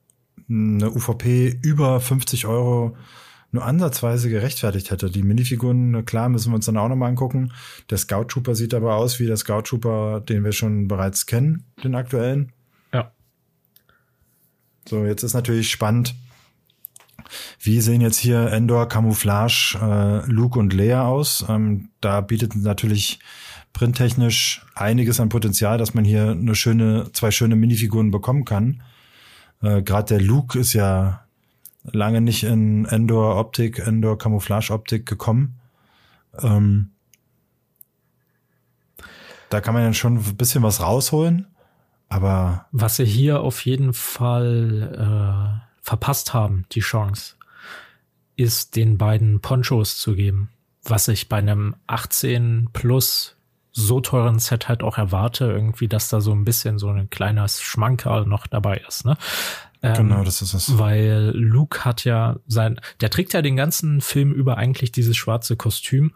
[0.50, 2.96] eine UVP über 50 Euro
[3.54, 5.10] nur ansatzweise gerechtfertigt hätte.
[5.10, 7.54] Die Minifiguren, klar, müssen wir uns dann auch nochmal angucken.
[7.89, 11.66] Der Scout Trooper sieht aber aus wie der Scout Trooper, den wir schon bereits kennen,
[11.84, 12.52] den aktuellen.
[12.92, 13.12] Ja.
[14.89, 16.16] So, jetzt ist natürlich spannend,
[17.60, 21.46] wie sehen jetzt hier Endor, Camouflage, äh, Luke und Lea aus?
[21.48, 23.20] Ähm, da bietet natürlich
[23.72, 28.82] printtechnisch einiges an Potenzial, dass man hier eine schöne, zwei schöne Minifiguren bekommen kann.
[29.62, 31.24] Äh, Gerade der Luke ist ja
[31.84, 35.60] lange nicht in Endor Optik, Endor Camouflage Optik gekommen.
[36.41, 36.91] Ähm,
[39.50, 41.48] da kann man dann schon ein bisschen was rausholen,
[42.10, 42.65] aber.
[42.72, 47.36] Was sie hier auf jeden Fall äh, verpasst haben, die Chance,
[48.36, 50.50] ist den beiden Ponchos zu geben.
[50.84, 53.36] Was ich bei einem 18 plus
[53.72, 57.48] so teuren Set halt auch erwarte, irgendwie, dass da so ein bisschen so ein kleiner
[57.48, 59.06] Schmankerl noch dabei ist.
[59.06, 59.17] Ne?
[59.84, 60.80] Ähm, genau, das ist es.
[60.80, 65.58] Weil Luke hat ja sein, der trägt ja den ganzen Film über eigentlich dieses schwarze
[65.58, 66.13] Kostüm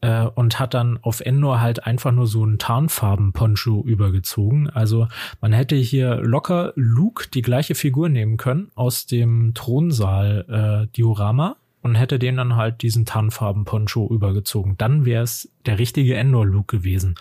[0.00, 4.68] äh, und hat dann auf Endor halt einfach nur so einen Tarnfarben-Poncho übergezogen.
[4.68, 5.06] Also
[5.40, 11.96] man hätte hier locker Luke die gleiche Figur nehmen können aus dem Thronsaal-Diorama äh, und
[11.96, 14.76] hätte den dann halt diesen Tarnfarben-Poncho übergezogen.
[14.78, 17.14] Dann wäre es der richtige Endor-Look gewesen.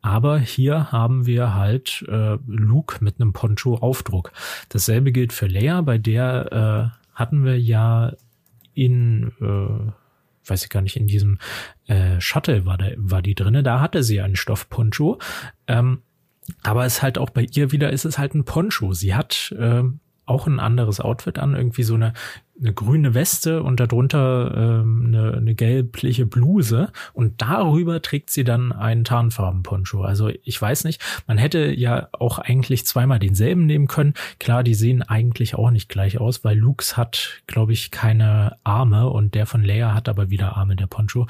[0.00, 4.32] Aber hier haben wir halt äh, Luke mit einem Poncho-Aufdruck.
[4.70, 8.14] Dasselbe gilt für Leia, bei der äh, hatten wir ja
[8.72, 9.92] in äh,
[10.48, 11.38] weiß ich gar nicht, in diesem
[11.86, 15.18] äh, Shuttle war, da, war die drinne, da hatte sie einen Stoffponcho.
[15.66, 16.02] Ähm,
[16.62, 18.92] aber es halt auch bei ihr wieder ist es halt ein Poncho.
[18.94, 19.82] Sie hat äh,
[20.24, 22.12] auch ein anderes Outfit an, irgendwie so eine,
[22.58, 28.72] eine grüne Weste und darunter ähm, eine, eine gelbliche Bluse und darüber trägt sie dann
[28.72, 30.02] einen Tarnfarben-Poncho.
[30.02, 34.14] Also ich weiß nicht, man hätte ja auch eigentlich zweimal denselben nehmen können.
[34.38, 39.08] Klar, die sehen eigentlich auch nicht gleich aus, weil Lux hat, glaube ich, keine Arme
[39.08, 41.26] und der von Leia hat aber wieder Arme, der Poncho.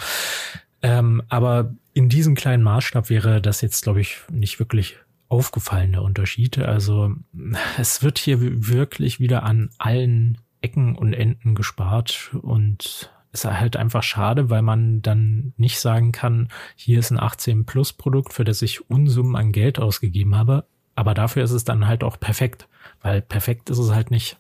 [0.82, 4.96] Ähm, aber in diesem kleinen Maßstab wäre das jetzt, glaube ich, nicht wirklich
[5.28, 6.58] aufgefallen, der Unterschied.
[6.58, 7.14] Also
[7.78, 14.02] es wird hier wirklich wieder an allen Ecken und Enden gespart und ist halt einfach
[14.02, 18.62] schade, weil man dann nicht sagen kann, hier ist ein 18 Plus Produkt, für das
[18.62, 22.68] ich Unsummen an Geld ausgegeben habe, aber dafür ist es dann halt auch perfekt,
[23.00, 24.38] weil perfekt ist es halt nicht.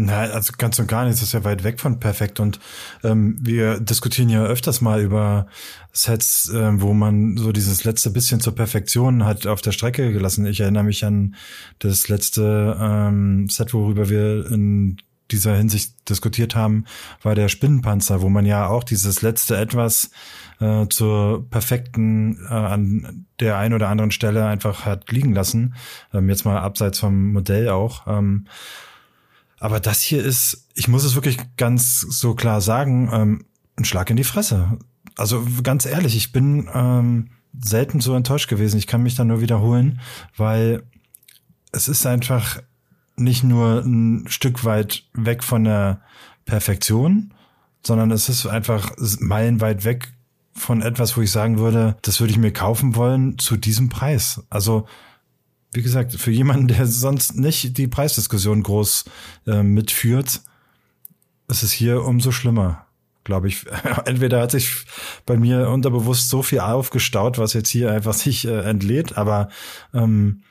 [0.00, 1.14] Nein, also ganz und gar nicht.
[1.14, 2.38] Das ist ja weit weg von perfekt.
[2.38, 2.60] Und
[3.02, 5.48] ähm, wir diskutieren ja öfters mal über
[5.92, 10.46] Sets, äh, wo man so dieses letzte bisschen zur Perfektion hat auf der Strecke gelassen.
[10.46, 11.34] Ich erinnere mich an
[11.80, 14.98] das letzte ähm, Set, worüber wir in
[15.32, 16.84] dieser Hinsicht diskutiert haben,
[17.22, 20.12] war der Spinnenpanzer, wo man ja auch dieses letzte etwas
[20.60, 25.74] äh, zur perfekten äh, an der einen oder anderen Stelle einfach hat liegen lassen.
[26.14, 28.06] Ähm, jetzt mal abseits vom Modell auch.
[28.06, 28.46] Ähm,
[29.60, 33.44] aber das hier ist, ich muss es wirklich ganz so klar sagen, ähm,
[33.76, 34.78] ein Schlag in die Fresse.
[35.16, 38.78] Also ganz ehrlich, ich bin ähm, selten so enttäuscht gewesen.
[38.78, 40.00] Ich kann mich da nur wiederholen,
[40.36, 40.84] weil
[41.72, 42.60] es ist einfach
[43.16, 46.02] nicht nur ein Stück weit weg von der
[46.44, 47.34] Perfektion,
[47.84, 50.12] sondern es ist einfach meilenweit weg
[50.52, 54.42] von etwas, wo ich sagen würde, das würde ich mir kaufen wollen zu diesem Preis.
[54.50, 54.86] Also
[55.72, 59.04] wie gesagt, für jemanden, der sonst nicht die Preisdiskussion groß
[59.46, 60.42] äh, mitführt,
[61.48, 62.86] ist es hier umso schlimmer,
[63.24, 63.66] glaube ich.
[64.04, 64.84] Entweder hat sich
[65.26, 69.48] bei mir unterbewusst so viel aufgestaut, was jetzt hier einfach sich äh, entlädt, aber
[69.92, 70.42] ähm,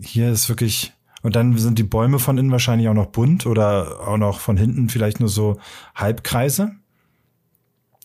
[0.00, 0.92] hier ist wirklich
[1.22, 4.56] und dann sind die Bäume von innen wahrscheinlich auch noch bunt oder auch noch von
[4.56, 5.58] hinten vielleicht nur so
[5.94, 6.72] Halbkreise.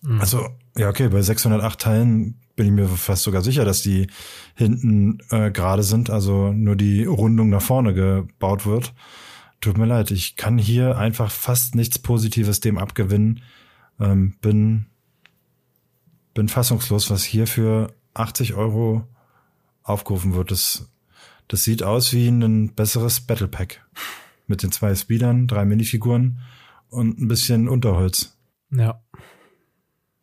[0.02, 0.20] Mhm.
[0.20, 4.08] Also, ja, okay, bei 608 Teilen bin ich mir fast sogar sicher, dass die
[4.56, 8.94] hinten äh, gerade sind, also nur die Rundung nach vorne gebaut wird.
[9.62, 13.42] Tut mir leid, ich kann hier einfach fast nichts Positives dem abgewinnen.
[14.00, 14.86] Ähm, bin,
[16.34, 19.08] bin fassungslos, was hier für 80 Euro
[19.84, 20.52] aufgerufen wird.
[20.52, 20.90] Das,
[21.48, 23.86] das sieht aus wie ein besseres Battle Pack.
[24.48, 26.40] Mit den zwei Speedern, drei Minifiguren
[26.90, 28.38] und ein bisschen Unterholz.
[28.70, 29.02] Ja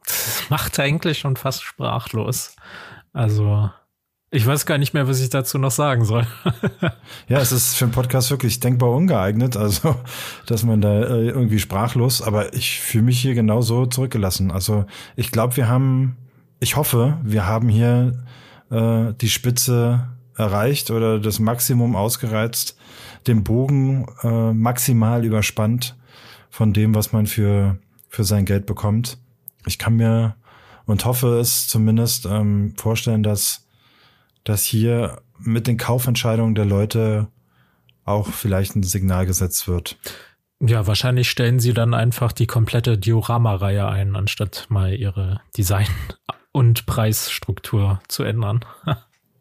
[0.06, 2.56] das macht eigentlich schon fast sprachlos.
[3.12, 3.70] Also,
[4.30, 6.26] ich weiß gar nicht mehr, was ich dazu noch sagen soll.
[7.28, 9.96] ja, es ist für einen Podcast wirklich denkbar ungeeignet, also,
[10.46, 14.50] dass man da äh, irgendwie sprachlos, aber ich fühle mich hier genauso zurückgelassen.
[14.50, 14.86] Also,
[15.16, 16.16] ich glaube, wir haben,
[16.60, 18.24] ich hoffe, wir haben hier
[18.70, 22.78] äh, die Spitze erreicht oder das Maximum ausgereizt,
[23.26, 25.94] den Bogen äh, maximal überspannt
[26.48, 29.18] von dem, was man für, für sein Geld bekommt
[29.66, 30.36] ich kann mir
[30.86, 33.66] und hoffe es zumindest ähm, vorstellen, dass,
[34.44, 37.28] dass hier mit den Kaufentscheidungen der Leute
[38.04, 39.96] auch vielleicht ein Signal gesetzt wird.
[40.60, 45.86] Ja, wahrscheinlich stellen sie dann einfach die komplette Diorama-Reihe ein, anstatt mal ihre Design-
[46.52, 48.60] und Preisstruktur zu ändern.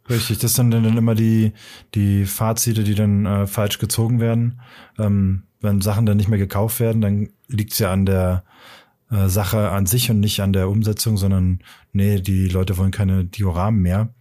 [0.09, 1.53] Richtig, das sind dann immer die,
[1.93, 4.61] die Fazite, die dann äh, falsch gezogen werden.
[4.97, 8.43] Ähm, wenn Sachen dann nicht mehr gekauft werden, dann liegt es ja an der
[9.11, 11.59] äh, Sache an sich und nicht an der Umsetzung, sondern
[11.93, 14.13] nee, die Leute wollen keine Dioramen mehr.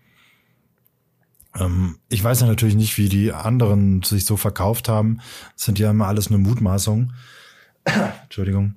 [1.59, 5.21] Ähm, ich weiß ja natürlich nicht, wie die anderen sich so verkauft haben.
[5.55, 7.15] Das sind ja immer alles nur Mutmaßungen.
[8.25, 8.75] Entschuldigung.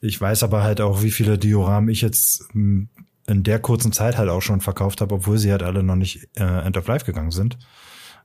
[0.00, 2.88] Ich weiß aber halt auch, wie viele Dioramen ich jetzt hm,
[3.26, 6.28] in der kurzen Zeit halt auch schon verkauft habe, obwohl sie halt alle noch nicht
[6.36, 7.58] äh, End of Life gegangen sind.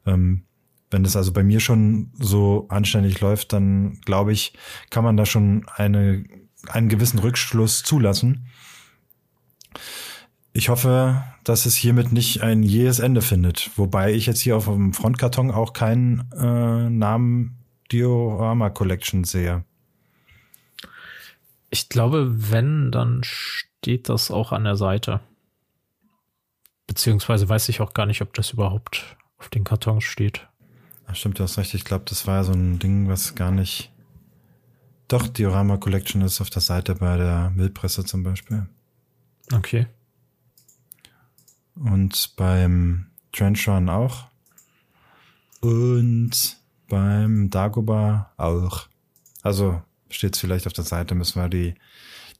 [0.06, 0.44] Ähm,
[0.92, 4.54] wenn das also bei mir schon so anständig läuft, dann glaube ich,
[4.90, 6.26] kann man da schon eine,
[6.68, 8.48] einen gewissen Rückschluss zulassen.
[10.52, 13.70] Ich hoffe, dass es hiermit nicht ein jähes Ende findet.
[13.78, 17.58] Wobei ich jetzt hier auf dem Frontkarton auch keinen äh, Namen
[17.92, 19.64] Diorama Collection sehe.
[21.70, 25.22] Ich glaube, wenn, dann steht das auch an der Seite.
[26.88, 30.48] Beziehungsweise weiß ich auch gar nicht, ob das überhaupt auf den Kartons steht.
[31.06, 31.74] Ach, stimmt, du hast recht.
[31.76, 33.92] Ich glaube, das war so ein Ding, was gar nicht.
[35.10, 38.68] Doch, Diorama Collection ist auf der Seite bei der Milpresse zum Beispiel.
[39.52, 39.88] Okay.
[41.74, 44.28] Und beim Trench Run auch.
[45.62, 46.58] Und
[46.88, 48.88] beim Dagobah auch.
[49.42, 49.82] Also
[50.12, 51.74] steht es vielleicht auf der Seite, müssen wir die,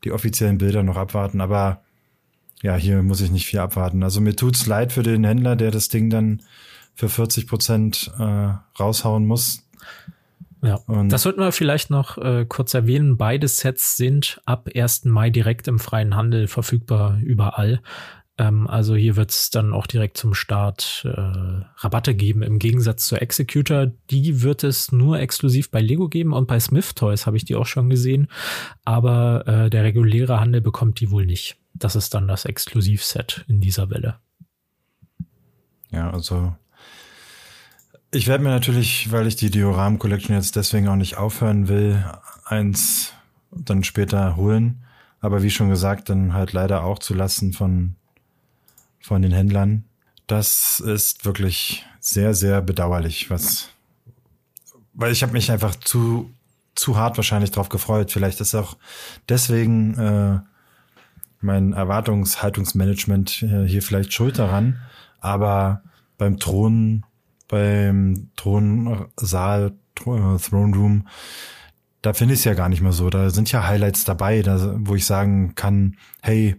[0.04, 1.42] die offiziellen Bilder noch abwarten.
[1.42, 1.82] Aber
[2.62, 4.04] ja, hier muss ich nicht viel abwarten.
[4.04, 6.44] Also mir tut's leid für den Händler, der das Ding dann
[6.94, 9.64] für 40 Prozent äh, raushauen muss.
[10.62, 13.18] Ja, und das sollten wir vielleicht noch äh, kurz erwähnen.
[13.18, 15.06] Beide Sets sind ab 1.
[15.06, 17.82] Mai direkt im freien Handel verfügbar überall.
[18.40, 21.10] Ähm, also hier wird es dann auch direkt zum Start äh,
[21.78, 22.42] Rabatte geben.
[22.42, 26.96] Im Gegensatz zur Executor, die wird es nur exklusiv bei Lego geben und bei Smith
[26.96, 28.28] Toys habe ich die auch schon gesehen.
[28.84, 31.58] Aber äh, der reguläre Handel bekommt die wohl nicht.
[31.74, 34.16] Das ist dann das Exklusivset in dieser Welle.
[35.92, 36.56] Ja, also
[38.12, 42.04] ich werde mir natürlich, weil ich die Dioram Collection jetzt deswegen auch nicht aufhören will,
[42.46, 43.14] eins
[43.52, 44.84] dann später holen.
[45.22, 47.96] Aber wie schon gesagt, dann halt leider auch zu lassen von,
[49.02, 49.84] von den Händlern.
[50.28, 53.70] Das ist wirklich sehr, sehr bedauerlich, was,
[54.94, 56.32] weil ich habe mich einfach zu,
[56.76, 58.12] zu hart wahrscheinlich drauf gefreut.
[58.12, 58.78] Vielleicht ist auch
[59.28, 60.40] deswegen äh,
[61.42, 64.80] mein Erwartungshaltungsmanagement äh, hier vielleicht schuld daran.
[65.20, 65.84] Aber
[66.18, 67.04] beim Thron
[67.50, 71.08] beim Thronsaal, Throne Room,
[72.02, 73.10] da finde ich es ja gar nicht mehr so.
[73.10, 76.56] Da sind ja Highlights dabei, da, wo ich sagen kann, hey,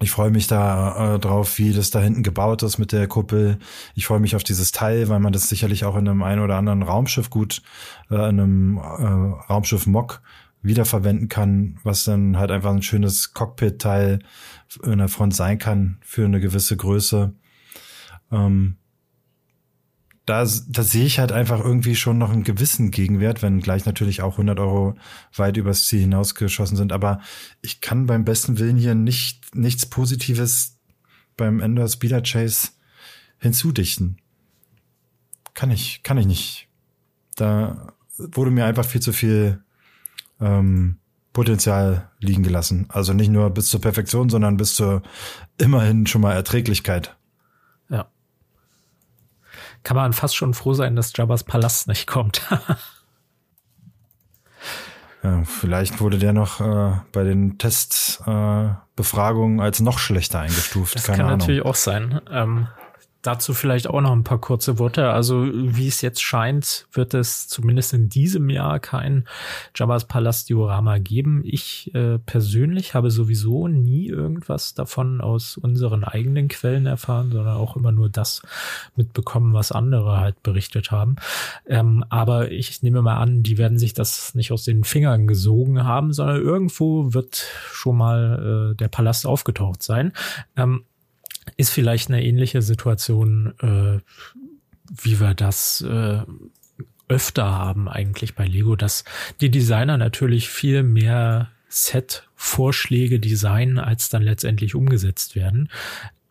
[0.00, 3.58] ich freue mich da äh, drauf, wie das da hinten gebaut ist mit der Kuppel.
[3.94, 6.56] Ich freue mich auf dieses Teil, weil man das sicherlich auch in einem ein oder
[6.56, 7.62] anderen Raumschiff gut,
[8.10, 10.22] äh, in einem äh, Raumschiff Mock
[10.62, 14.20] wiederverwenden kann, was dann halt einfach ein schönes Cockpit-Teil
[14.84, 17.34] in der Front sein kann für eine gewisse Größe.
[18.30, 18.76] Ähm,
[20.28, 24.20] da, da sehe ich halt einfach irgendwie schon noch einen gewissen Gegenwert, wenn gleich natürlich
[24.20, 24.94] auch 100 Euro
[25.34, 26.92] weit übers Ziel hinausgeschossen sind.
[26.92, 27.20] Aber
[27.62, 30.78] ich kann beim besten Willen hier nicht nichts Positives
[31.36, 32.68] beim Endor Speeder Chase
[33.38, 34.18] hinzudichten.
[35.54, 36.68] Kann ich, kann ich nicht.
[37.36, 39.62] Da wurde mir einfach viel zu viel
[40.40, 40.98] ähm,
[41.32, 42.86] Potenzial liegen gelassen.
[42.90, 45.02] Also nicht nur bis zur Perfektion, sondern bis zur
[45.56, 47.17] immerhin schon mal Erträglichkeit
[49.88, 52.42] kann man fast schon froh sein, dass Jabba's Palast nicht kommt.
[55.22, 60.94] ja, vielleicht wurde der noch äh, bei den Testbefragungen äh, als noch schlechter eingestuft.
[60.94, 61.38] Das Keine kann Ahnung.
[61.38, 62.20] natürlich auch sein.
[62.30, 62.68] Ähm,
[63.22, 65.10] Dazu vielleicht auch noch ein paar kurze Worte.
[65.10, 69.24] Also wie es jetzt scheint, wird es zumindest in diesem Jahr kein
[69.74, 71.42] Jabba's Palast Diorama geben.
[71.44, 77.76] Ich äh, persönlich habe sowieso nie irgendwas davon aus unseren eigenen Quellen erfahren, sondern auch
[77.76, 78.42] immer nur das
[78.94, 81.16] mitbekommen, was andere halt berichtet haben.
[81.66, 85.84] Ähm, aber ich nehme mal an, die werden sich das nicht aus den Fingern gesogen
[85.84, 90.12] haben, sondern irgendwo wird schon mal äh, der Palast aufgetaucht sein.
[90.56, 90.84] Ähm,
[91.56, 94.00] ist vielleicht eine ähnliche Situation, äh,
[95.02, 96.22] wie wir das äh,
[97.08, 99.04] öfter haben eigentlich bei Lego, dass
[99.40, 105.70] die Designer natürlich viel mehr Set-Vorschläge designen, als dann letztendlich umgesetzt werden.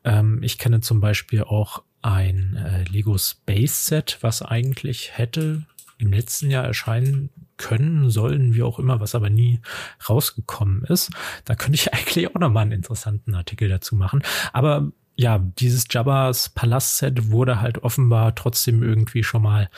[0.03, 5.65] Ähm, ich kenne zum Beispiel auch ein äh, Lego Space Set, was eigentlich hätte
[5.97, 9.59] im letzten Jahr erscheinen können, sollen, wie auch immer, was aber nie
[10.07, 11.11] rausgekommen ist.
[11.45, 14.23] Da könnte ich eigentlich auch nochmal einen interessanten Artikel dazu machen.
[14.53, 19.69] Aber ja, dieses Jabbas Palastset wurde halt offenbar trotzdem irgendwie schon mal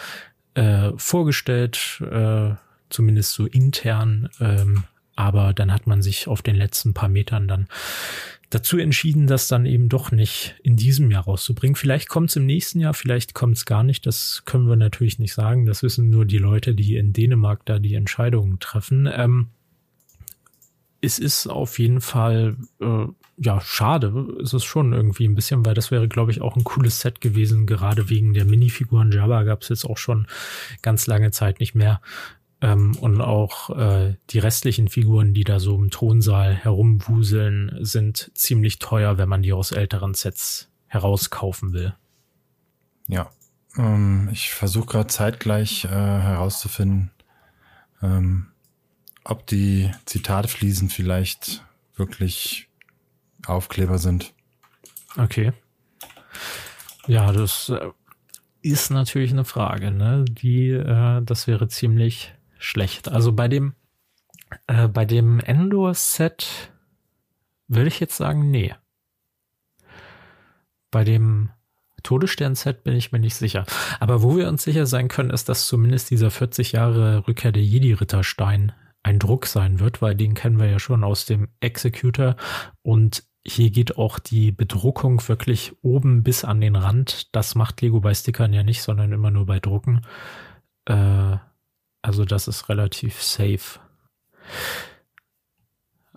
[0.53, 2.51] äh, vorgestellt, äh,
[2.89, 4.29] zumindest so intern.
[4.41, 4.83] Ähm,
[5.15, 7.67] aber dann hat man sich auf den letzten paar Metern dann
[8.49, 11.75] dazu entschieden, das dann eben doch nicht in diesem Jahr rauszubringen.
[11.75, 14.05] Vielleicht kommt es im nächsten Jahr, vielleicht kommt es gar nicht.
[14.05, 15.65] Das können wir natürlich nicht sagen.
[15.65, 19.09] Das wissen nur die Leute, die in Dänemark da die Entscheidungen treffen.
[19.11, 19.47] Ähm,
[21.01, 23.05] es ist auf jeden Fall äh,
[23.39, 24.37] ja schade.
[24.41, 27.21] Es ist schon irgendwie ein bisschen, weil das wäre, glaube ich, auch ein cooles Set
[27.21, 27.65] gewesen.
[27.65, 30.27] Gerade wegen der Minifiguren Jabba gab es jetzt auch schon
[30.81, 32.01] ganz lange Zeit nicht mehr.
[32.61, 38.79] Ähm, und auch äh, die restlichen Figuren, die da so im Thronsaal herumwuseln, sind ziemlich
[38.79, 41.95] teuer, wenn man die aus älteren Sets herauskaufen will.
[43.07, 43.31] Ja,
[43.77, 47.11] ähm, ich versuche gerade zeitgleich äh, herauszufinden,
[48.01, 48.47] ähm,
[49.23, 51.63] ob die Zitatfliesen vielleicht
[51.95, 52.68] wirklich
[53.45, 54.33] Aufkleber sind.
[55.17, 55.53] Okay.
[57.07, 57.89] Ja, das äh,
[58.61, 60.25] ist natürlich eine Frage, ne?
[60.25, 63.09] Die, äh, das wäre ziemlich schlecht.
[63.09, 63.73] Also bei dem,
[64.67, 66.71] äh, bei dem Endor-Set
[67.67, 68.75] würde ich jetzt sagen, nee.
[70.91, 71.49] Bei dem
[72.03, 73.65] Todesstern-Set bin ich mir nicht sicher.
[73.99, 77.63] Aber wo wir uns sicher sein können, ist, dass zumindest dieser 40 Jahre Rückkehr der
[77.63, 78.73] Jedi-Ritterstein
[79.03, 82.35] ein Druck sein wird, weil den kennen wir ja schon aus dem Executor
[82.81, 87.33] und hier geht auch die Bedruckung wirklich oben bis an den Rand.
[87.35, 90.01] Das macht Lego bei Stickern ja nicht, sondern immer nur bei Drucken.
[90.85, 91.37] Äh,
[92.01, 93.79] also das ist relativ safe.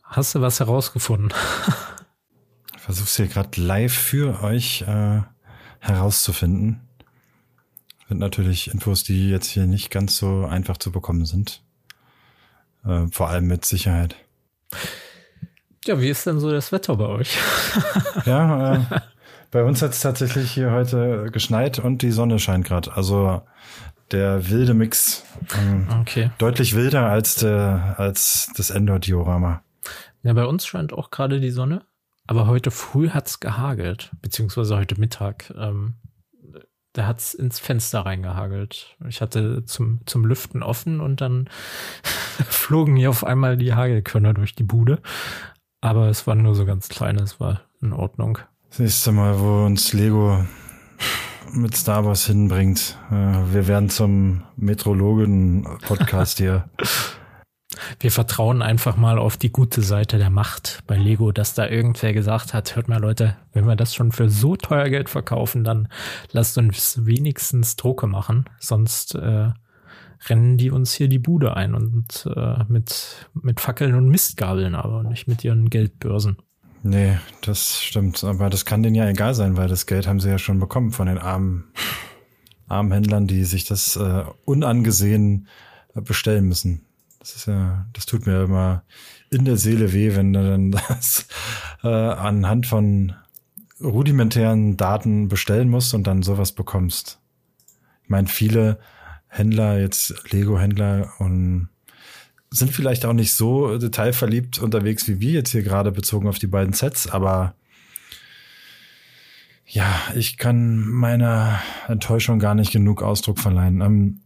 [0.03, 1.33] Hast du was herausgefunden?
[2.89, 5.23] es hier gerade live für euch äh,
[5.81, 6.81] herauszufinden.
[8.09, 11.63] Sind natürlich Infos, die jetzt hier nicht ganz so einfach zu bekommen sind.
[12.85, 14.17] Äh, vor allem mit Sicherheit.
[15.87, 17.39] Ja, wie ist denn so das Wetter bei euch?
[18.25, 18.81] ja, äh,
[19.51, 22.95] bei uns hat es tatsächlich hier heute geschneit und die Sonne scheint gerade.
[22.97, 23.43] Also
[24.13, 25.25] der wilde Mix.
[25.59, 26.31] Ähm, okay.
[26.39, 29.63] Deutlich wilder als der, als das Endor-Diorama.
[30.23, 31.83] Ja, bei uns scheint auch gerade die Sonne.
[32.27, 35.53] Aber heute früh hat's gehagelt, beziehungsweise heute Mittag.
[35.57, 35.97] Ähm,
[36.93, 38.97] da hat's ins Fenster reingehagelt.
[39.09, 41.49] Ich hatte zum, zum Lüften offen und dann
[42.49, 45.01] flogen hier auf einmal die Hagelkörner durch die Bude.
[45.83, 48.39] Aber es waren nur so ganz kleine, es war in Ordnung.
[48.71, 50.47] Das nächste Mal, wo uns Lego
[51.53, 52.97] mit Star Wars hinbringt.
[53.11, 53.15] Äh,
[53.53, 56.71] wir werden zum Metrologen-Podcast hier.
[57.99, 62.13] Wir vertrauen einfach mal auf die gute Seite der Macht bei Lego, dass da irgendwer
[62.13, 65.89] gesagt hat, hört mal Leute, wenn wir das schon für so teuer Geld verkaufen, dann
[66.31, 69.51] lasst uns wenigstens Drucke machen, sonst äh,
[70.29, 75.03] rennen die uns hier die Bude ein und äh, mit, mit Fackeln und Mistgabeln, aber
[75.03, 76.37] nicht mit ihren Geldbörsen.
[76.83, 78.25] Nee, das stimmt.
[78.25, 80.91] Aber das kann denen ja egal sein, weil das Geld haben sie ja schon bekommen
[80.91, 81.65] von den armen,
[82.67, 85.47] armen Händlern, die sich das äh, unangesehen
[85.95, 86.87] bestellen müssen.
[87.21, 88.83] Das ist ja, das tut mir immer
[89.31, 91.27] in der Seele weh, wenn du dann das
[91.85, 93.15] äh, anhand von
[93.81, 97.21] rudimentären Daten bestellen musst und dann sowas bekommst.
[98.03, 98.79] Ich meine, viele
[99.33, 101.69] Händler, jetzt Lego-Händler und
[102.51, 106.47] sind vielleicht auch nicht so detailverliebt unterwegs wie wir jetzt hier gerade bezogen auf die
[106.47, 107.55] beiden Sets, aber
[109.65, 111.59] ja, ich kann meiner
[111.89, 113.81] Enttäuschung gar nicht genug Ausdruck verleihen.
[113.81, 114.21] Ähm,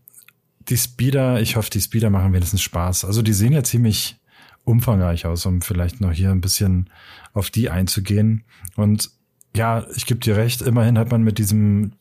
[0.69, 3.05] die Speeder, ich hoffe, die Speeder machen wenigstens Spaß.
[3.05, 4.17] Also die sehen ja ziemlich
[4.65, 6.91] umfangreich aus, um vielleicht noch hier ein bisschen
[7.33, 8.43] auf die einzugehen.
[8.75, 9.11] Und
[9.55, 11.93] ja, ich gebe dir recht, immerhin hat man mit diesem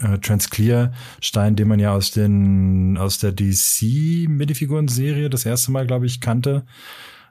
[0.00, 6.20] äh, Transclear-Stein, den man ja aus den aus der DC-Minifiguren-Serie das erste Mal, glaube ich,
[6.20, 6.64] kannte,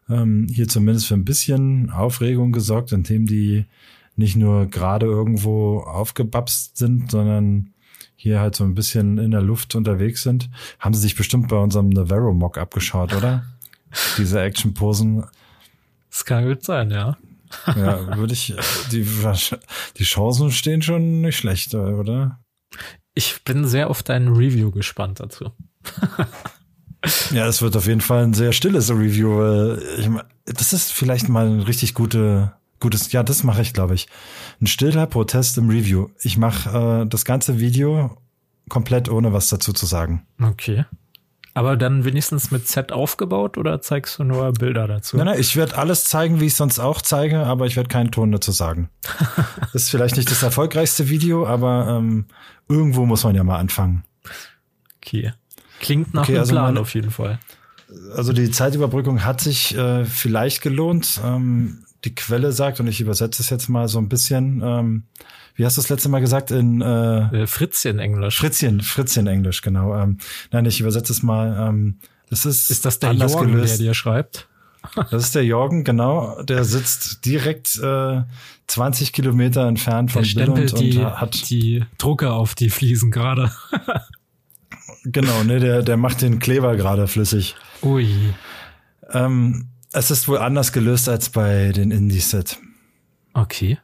[0.09, 3.65] ähm, hier zumindest für ein bisschen Aufregung gesorgt, indem die
[4.15, 7.73] nicht nur gerade irgendwo aufgebapst sind, sondern
[8.15, 10.49] hier halt so ein bisschen in der Luft unterwegs sind.
[10.79, 13.43] Haben sie sich bestimmt bei unserem Navarro-Mock abgeschaut, oder?
[14.17, 15.23] Diese Action-Posen.
[16.09, 17.17] Das kann gut sein, ja.
[17.67, 18.55] ja, würde ich,
[18.91, 19.05] die,
[19.97, 22.39] die Chancen stehen schon nicht schlecht, oder?
[23.13, 25.51] Ich bin sehr auf dein Review gespannt dazu.
[27.31, 29.37] ja, es wird auf jeden Fall ein sehr stilles Review.
[29.37, 30.09] Weil ich,
[30.45, 34.07] das ist vielleicht mal ein richtig gute, gutes, ja, das mache ich, glaube ich.
[34.61, 36.09] Ein stiller Protest im Review.
[36.21, 38.17] Ich mache äh, das ganze Video
[38.69, 40.25] komplett ohne was dazu zu sagen.
[40.41, 40.85] Okay.
[41.55, 45.17] Aber dann wenigstens mit Set aufgebaut oder zeigst du nur Bilder dazu?
[45.17, 48.11] Nein, nein, ich werde alles zeigen, wie ich sonst auch zeige, aber ich werde keinen
[48.11, 48.89] Ton dazu sagen.
[49.59, 52.25] das ist vielleicht nicht das erfolgreichste Video, aber ähm,
[52.69, 54.03] irgendwo muss man ja mal anfangen.
[54.97, 55.33] Okay.
[55.79, 57.39] Klingt nach okay, einem also Plan auf jeden Fall.
[58.15, 61.21] Also die Zeitüberbrückung hat sich äh, vielleicht gelohnt.
[61.23, 64.61] Ähm, die Quelle sagt und ich übersetze es jetzt mal so ein bisschen.
[64.63, 65.03] Ähm,
[65.55, 66.51] wie hast du das letzte Mal gesagt?
[66.51, 68.37] In äh, äh, Fritzchen Englisch.
[68.37, 69.95] Fritzchen, Fritzchen Englisch, genau.
[69.95, 70.17] Ähm,
[70.51, 71.69] nein, ich übersetze es mal.
[71.69, 71.99] Ähm,
[72.29, 73.79] es ist, ist das der Jorgen, gelöst.
[73.79, 74.47] der dir schreibt?
[75.09, 76.41] Das ist der Jorgen, genau.
[76.43, 78.21] Der sitzt direkt äh,
[78.67, 83.51] 20 Kilometer entfernt von der Billund die, und hat die Drucke auf die Fliesen gerade.
[85.03, 87.55] genau, ne, der, der macht den Kleber gerade flüssig.
[87.81, 88.33] Ui.
[89.11, 92.59] Ähm, es ist wohl anders gelöst als bei den Indie-Set.
[93.33, 93.77] Okay.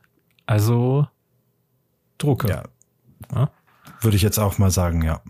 [0.46, 1.08] Also
[2.18, 2.50] Drucke.
[2.50, 2.64] Ja.
[3.34, 3.52] ja.
[4.02, 5.22] Würde ich jetzt auch mal sagen, ja.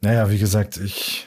[0.00, 1.26] Naja, wie gesagt, ich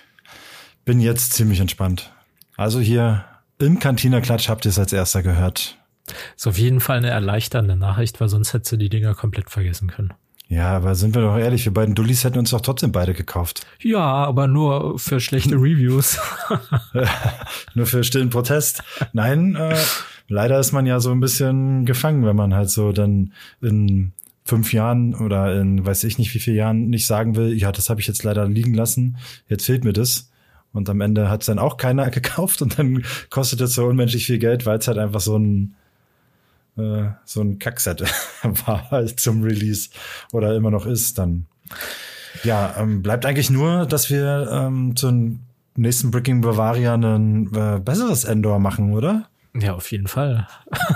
[0.85, 2.11] bin jetzt ziemlich entspannt.
[2.55, 3.25] Also hier
[3.65, 5.77] im Cantina Klatsch habt ihr es als erster gehört.
[6.35, 9.89] Ist auf jeden Fall eine erleichternde Nachricht, weil sonst hättest du die Dinger komplett vergessen
[9.89, 10.13] können.
[10.49, 13.65] Ja, aber sind wir doch ehrlich, wir beiden Dullis hätten uns doch trotzdem beide gekauft.
[13.81, 16.19] Ja, aber nur für schlechte Reviews.
[17.73, 18.83] nur für stillen Protest.
[19.13, 19.75] Nein, äh,
[20.27, 24.11] leider ist man ja so ein bisschen gefangen, wenn man halt so dann in
[24.45, 27.89] fünf Jahren oder in weiß ich nicht wie viele Jahren nicht sagen will, ja, das
[27.89, 30.29] habe ich jetzt leider liegen lassen, jetzt fehlt mir das.
[30.73, 34.25] Und am Ende hat es dann auch keiner gekauft und dann kostet es so unmenschlich
[34.25, 35.75] viel Geld, weil es halt einfach so ein
[36.77, 38.01] äh, so ein Kackset
[38.65, 39.89] war halt zum Release
[40.31, 41.45] oder immer noch ist, dann
[42.43, 45.39] ja, ähm, bleibt eigentlich nur, dass wir ähm, zum
[45.75, 49.27] nächsten Bricking Bavaria ein äh, besseres Endor machen, oder?
[49.55, 50.47] Ja, auf jeden Fall.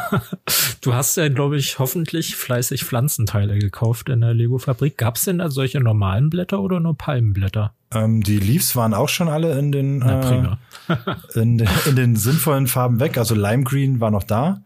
[0.82, 4.98] du hast ja, glaube ich, hoffentlich fleißig Pflanzenteile gekauft in der Lego-Fabrik.
[4.98, 7.74] Gab es denn da solche normalen Blätter oder nur Palmenblätter?
[7.92, 10.58] Ähm, die Leaves waren auch schon alle in den, Na,
[10.90, 10.96] äh,
[11.40, 13.20] in, in, den sinnvollen Farben weg.
[13.20, 14.64] Also Lime Green war noch da.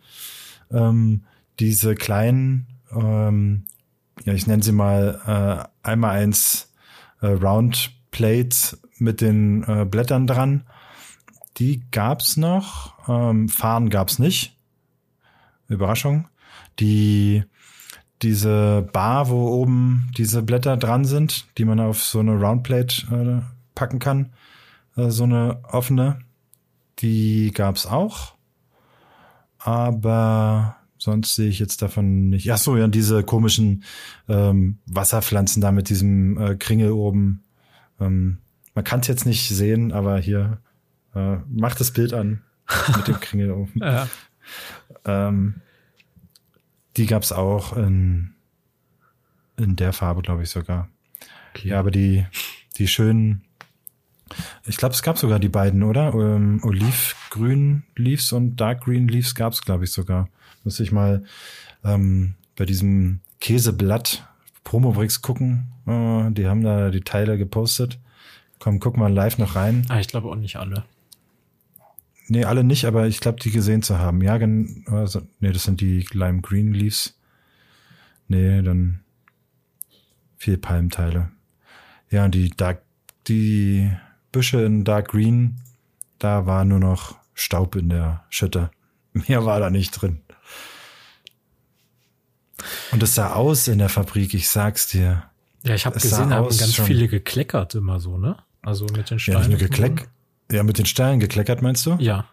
[0.71, 1.23] Ähm,
[1.59, 3.65] diese kleinen, ähm,
[4.23, 6.71] ja, ich nenne sie mal äh, einmal eins
[7.19, 10.63] äh, Round Plates mit den äh, Blättern dran
[11.57, 13.07] die gab's noch.
[13.07, 14.57] Ähm, Fahren gab's nicht.
[15.67, 16.27] Überraschung.
[16.79, 17.43] Die
[18.21, 23.41] diese Bar, wo oben diese Blätter dran sind, die man auf so eine Roundplate äh,
[23.73, 24.33] packen kann,
[24.95, 26.19] äh, so eine offene,
[26.99, 28.35] die gab's auch.
[29.57, 32.51] Aber sonst sehe ich jetzt davon nicht.
[32.51, 33.83] Ach so, ja, diese komischen
[34.27, 37.43] ähm, Wasserpflanzen da mit diesem äh, Kringel oben.
[37.99, 38.37] Ähm,
[38.75, 40.59] man kann es jetzt nicht sehen, aber hier
[41.15, 42.41] äh, mach das Bild an
[42.95, 43.73] mit dem Kringel oben.
[43.79, 44.07] Ja.
[45.05, 45.61] Ähm,
[46.97, 48.33] die gab's auch in,
[49.57, 50.89] in der Farbe, glaube ich sogar.
[51.53, 51.69] Okay.
[51.69, 52.25] Ja, aber die,
[52.77, 53.43] die schönen,
[54.65, 56.13] ich glaube, es gab sogar die beiden, oder?
[56.13, 60.27] Ähm, Olivgrün Leaves und Dark Green Leaves gab's, glaube ich, sogar.
[60.63, 61.23] Muss ich mal
[61.83, 64.27] ähm, bei diesem Käseblatt
[64.63, 65.71] Promobrix gucken.
[65.87, 67.99] Äh, die haben da die Teile gepostet.
[68.59, 69.85] Komm, guck mal live noch rein.
[69.89, 70.83] Ah, ich glaube auch nicht alle.
[72.31, 74.21] Nee, alle nicht, aber ich glaube, die gesehen zu haben.
[74.21, 74.39] Ja,
[74.85, 77.19] also, nee, das sind die Lime Green Leaves.
[78.29, 79.01] Nee, dann
[80.37, 81.29] vier Palmteile.
[82.09, 82.83] Ja, die Dark,
[83.27, 83.91] die
[84.31, 85.57] Büsche in Dark Green,
[86.19, 88.71] da war nur noch Staub in der Schütte.
[89.11, 90.21] Mehr war da nicht drin.
[92.93, 95.23] Und es sah aus in der Fabrik, ich sag's dir.
[95.63, 96.85] Ja, ich habe gesehen, haben ganz schon.
[96.85, 98.37] viele gekleckert immer so, ne?
[98.61, 99.41] Also mit den Steinen.
[99.41, 100.07] Ja, nicht nur gekleck,
[100.51, 101.95] ja, mit den Sternen gekleckert, meinst du?
[101.99, 102.25] Ja.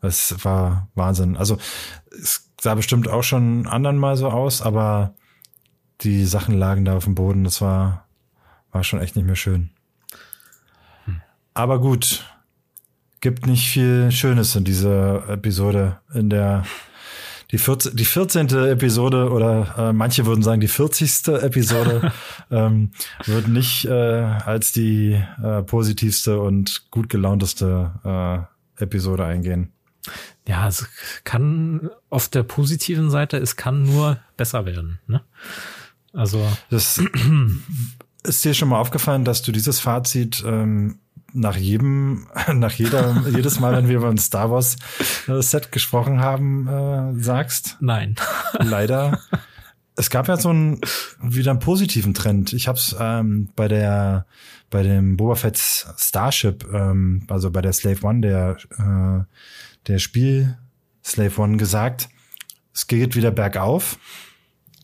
[0.00, 1.36] Das war Wahnsinn.
[1.36, 1.58] Also
[2.10, 5.14] es sah bestimmt auch schon anderen mal so aus, aber
[6.02, 7.44] die Sachen lagen da auf dem Boden.
[7.44, 8.06] Das war,
[8.72, 9.70] war schon echt nicht mehr schön.
[11.04, 11.20] Hm.
[11.54, 12.24] Aber gut,
[13.20, 16.64] gibt nicht viel Schönes in dieser Episode, in der
[17.52, 18.48] die, 14, die 14.
[18.48, 21.28] Episode oder äh, manche würden sagen die 40.
[21.28, 22.12] Episode
[22.50, 22.90] ähm,
[23.24, 29.72] wird nicht äh, als die äh, positivste und gut gelaunteste äh, Episode eingehen.
[30.46, 30.88] Ja, es
[31.24, 35.00] kann auf der positiven Seite, es kann nur besser werden.
[35.06, 35.22] Ne?
[36.12, 37.02] Also das
[38.22, 40.98] ist dir schon mal aufgefallen, dass du dieses Fazit ähm,
[41.36, 44.76] nach jedem, nach jeder, jedes Mal, wenn wir über ein Star Wars
[45.28, 47.76] äh, Set gesprochen haben, äh, sagst?
[47.80, 48.16] Nein.
[48.58, 49.20] Leider.
[49.94, 50.80] Es gab ja so einen
[51.20, 52.52] wieder einen positiven Trend.
[52.52, 54.26] Ich habe es ähm, bei der
[54.68, 59.24] bei dem Boba Fett Starship, ähm, also bei der Slave One, der äh,
[59.86, 60.58] der Spiel
[61.04, 62.08] Slave One gesagt,
[62.74, 63.98] es geht wieder bergauf.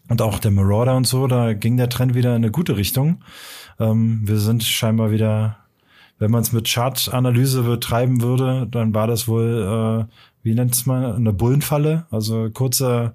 [0.08, 3.22] Und auch der Marauder und so, da ging der Trend wieder in eine gute Richtung.
[3.78, 5.61] Ähm, wir sind scheinbar wieder
[6.18, 10.86] wenn man es mit Chartanalyse betreiben würde, dann war das wohl, äh, wie nennt es
[10.86, 12.06] mal, eine Bullenfalle.
[12.10, 13.14] Also kurzer,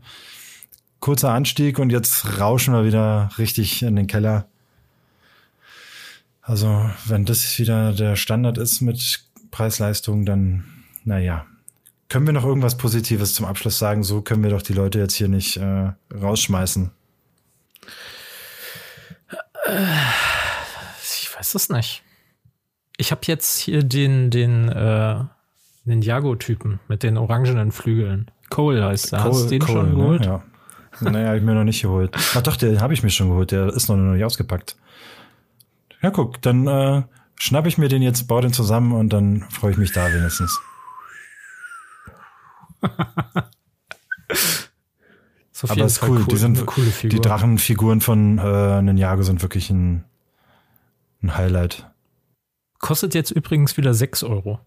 [0.99, 4.47] kurzer Anstieg und jetzt rauschen wir wieder richtig in den Keller.
[6.41, 10.65] Also wenn das wieder der Standard ist mit Preis-Leistung, dann,
[11.03, 11.45] naja,
[12.09, 14.03] können wir noch irgendwas Positives zum Abschluss sagen?
[14.03, 16.91] So können wir doch die Leute jetzt hier nicht äh, rausschmeißen.
[21.03, 22.03] Ich weiß es nicht.
[22.97, 25.23] Ich habe jetzt hier den, den äh,
[25.85, 28.31] Ninjago-Typen mit den orangenen Flügeln.
[28.49, 29.23] Cole heißt der.
[29.23, 29.95] Hast du den Cole, schon ne?
[29.95, 30.21] geholt?
[30.21, 30.25] Ne?
[30.27, 30.43] Ja.
[31.11, 32.15] Naja, hab ich mir noch nicht geholt.
[32.35, 33.51] Ach doch, den habe ich mir schon geholt.
[33.51, 34.75] Der ist noch nicht ausgepackt.
[36.01, 37.03] Ja, guck, dann äh,
[37.35, 40.59] schnapp ich mir den jetzt, baue den zusammen und dann freue ich mich da wenigstens.
[45.57, 46.19] So Aber ist cool.
[46.19, 46.25] cool.
[46.29, 46.63] Die sind.
[47.01, 50.03] Die Drachenfiguren von äh, Ninjago sind wirklich ein,
[51.23, 51.89] ein Highlight.
[52.79, 54.59] Kostet jetzt übrigens wieder 6 Euro.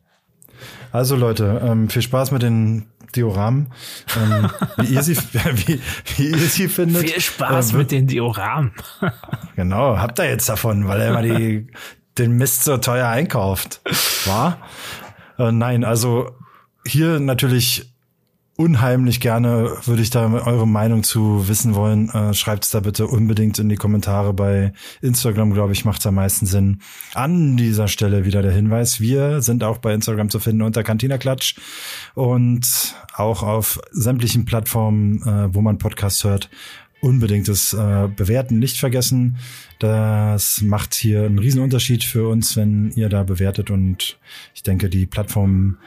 [0.92, 3.72] Also Leute, ähm, viel Spaß mit den Dioramen.
[4.16, 5.16] Ähm, wie, ihr sie,
[5.66, 5.80] wie,
[6.16, 7.08] wie ihr sie findet.
[7.08, 8.72] Viel Spaß äh, mit den Dioramen.
[9.56, 11.68] genau, habt ihr jetzt davon, weil er immer die,
[12.18, 13.80] den Mist so teuer einkauft.
[14.26, 14.58] War?
[15.38, 16.36] Äh, nein, also
[16.86, 17.92] hier natürlich
[18.60, 22.10] unheimlich gerne würde ich da eure Meinung zu wissen wollen.
[22.10, 26.16] Äh, Schreibt es da bitte unbedingt in die Kommentare bei Instagram, glaube ich, macht am
[26.16, 26.82] meisten Sinn.
[27.14, 31.16] An dieser Stelle wieder der Hinweis, wir sind auch bei Instagram zu finden unter Cantina
[31.16, 31.56] Klatsch
[32.14, 36.50] und auch auf sämtlichen Plattformen, äh, wo man Podcasts hört.
[37.00, 39.38] Unbedingt das äh, Bewerten nicht vergessen.
[39.78, 44.18] Das macht hier einen riesen Unterschied für uns, wenn ihr da bewertet und
[44.54, 45.78] ich denke, die Plattformen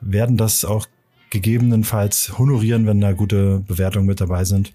[0.00, 0.86] werden das auch
[1.32, 4.72] gegebenenfalls honorieren, wenn da gute Bewertungen mit dabei sind.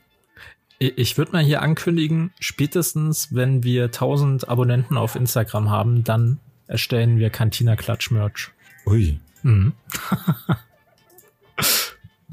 [0.79, 7.19] Ich würde mal hier ankündigen, spätestens wenn wir 1000 Abonnenten auf Instagram haben, dann erstellen
[7.19, 8.51] wir Cantina Klatsch Merch.
[8.87, 9.19] Ui.
[9.43, 9.73] Mhm.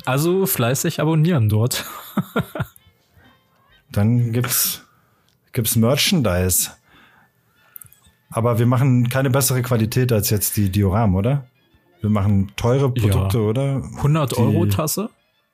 [0.07, 1.85] also fleißig abonnieren dort.
[3.93, 4.87] dann gibt's
[5.53, 6.71] gibt's Merchandise.
[8.31, 11.47] Aber wir machen keine bessere Qualität als jetzt die Dioram, oder?
[12.05, 13.45] Wir machen teure Produkte, ja.
[13.45, 13.83] oder?
[13.97, 15.09] 100 Euro Tasse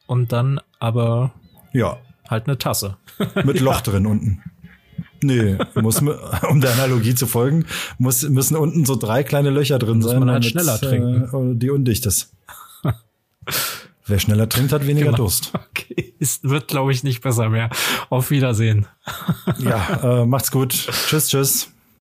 [0.08, 1.30] und dann aber
[1.72, 1.98] ja
[2.28, 2.96] halt eine Tasse
[3.44, 4.42] mit Loch drin unten.
[5.22, 6.02] Nee, muss,
[6.48, 7.66] um der Analogie zu folgen,
[7.98, 10.16] muss, müssen unten so drei kleine Löcher drin muss sein.
[10.16, 11.52] Muss man halt schneller trinken.
[11.52, 12.34] Äh, die undicht ist.
[14.06, 15.18] Wer schneller trinkt, hat weniger genau.
[15.18, 15.52] Durst.
[15.54, 17.70] Okay, es wird, glaube ich, nicht besser mehr.
[18.08, 18.88] Auf Wiedersehen.
[19.58, 20.72] ja, äh, macht's gut.
[20.72, 21.70] Tschüss, tschüss.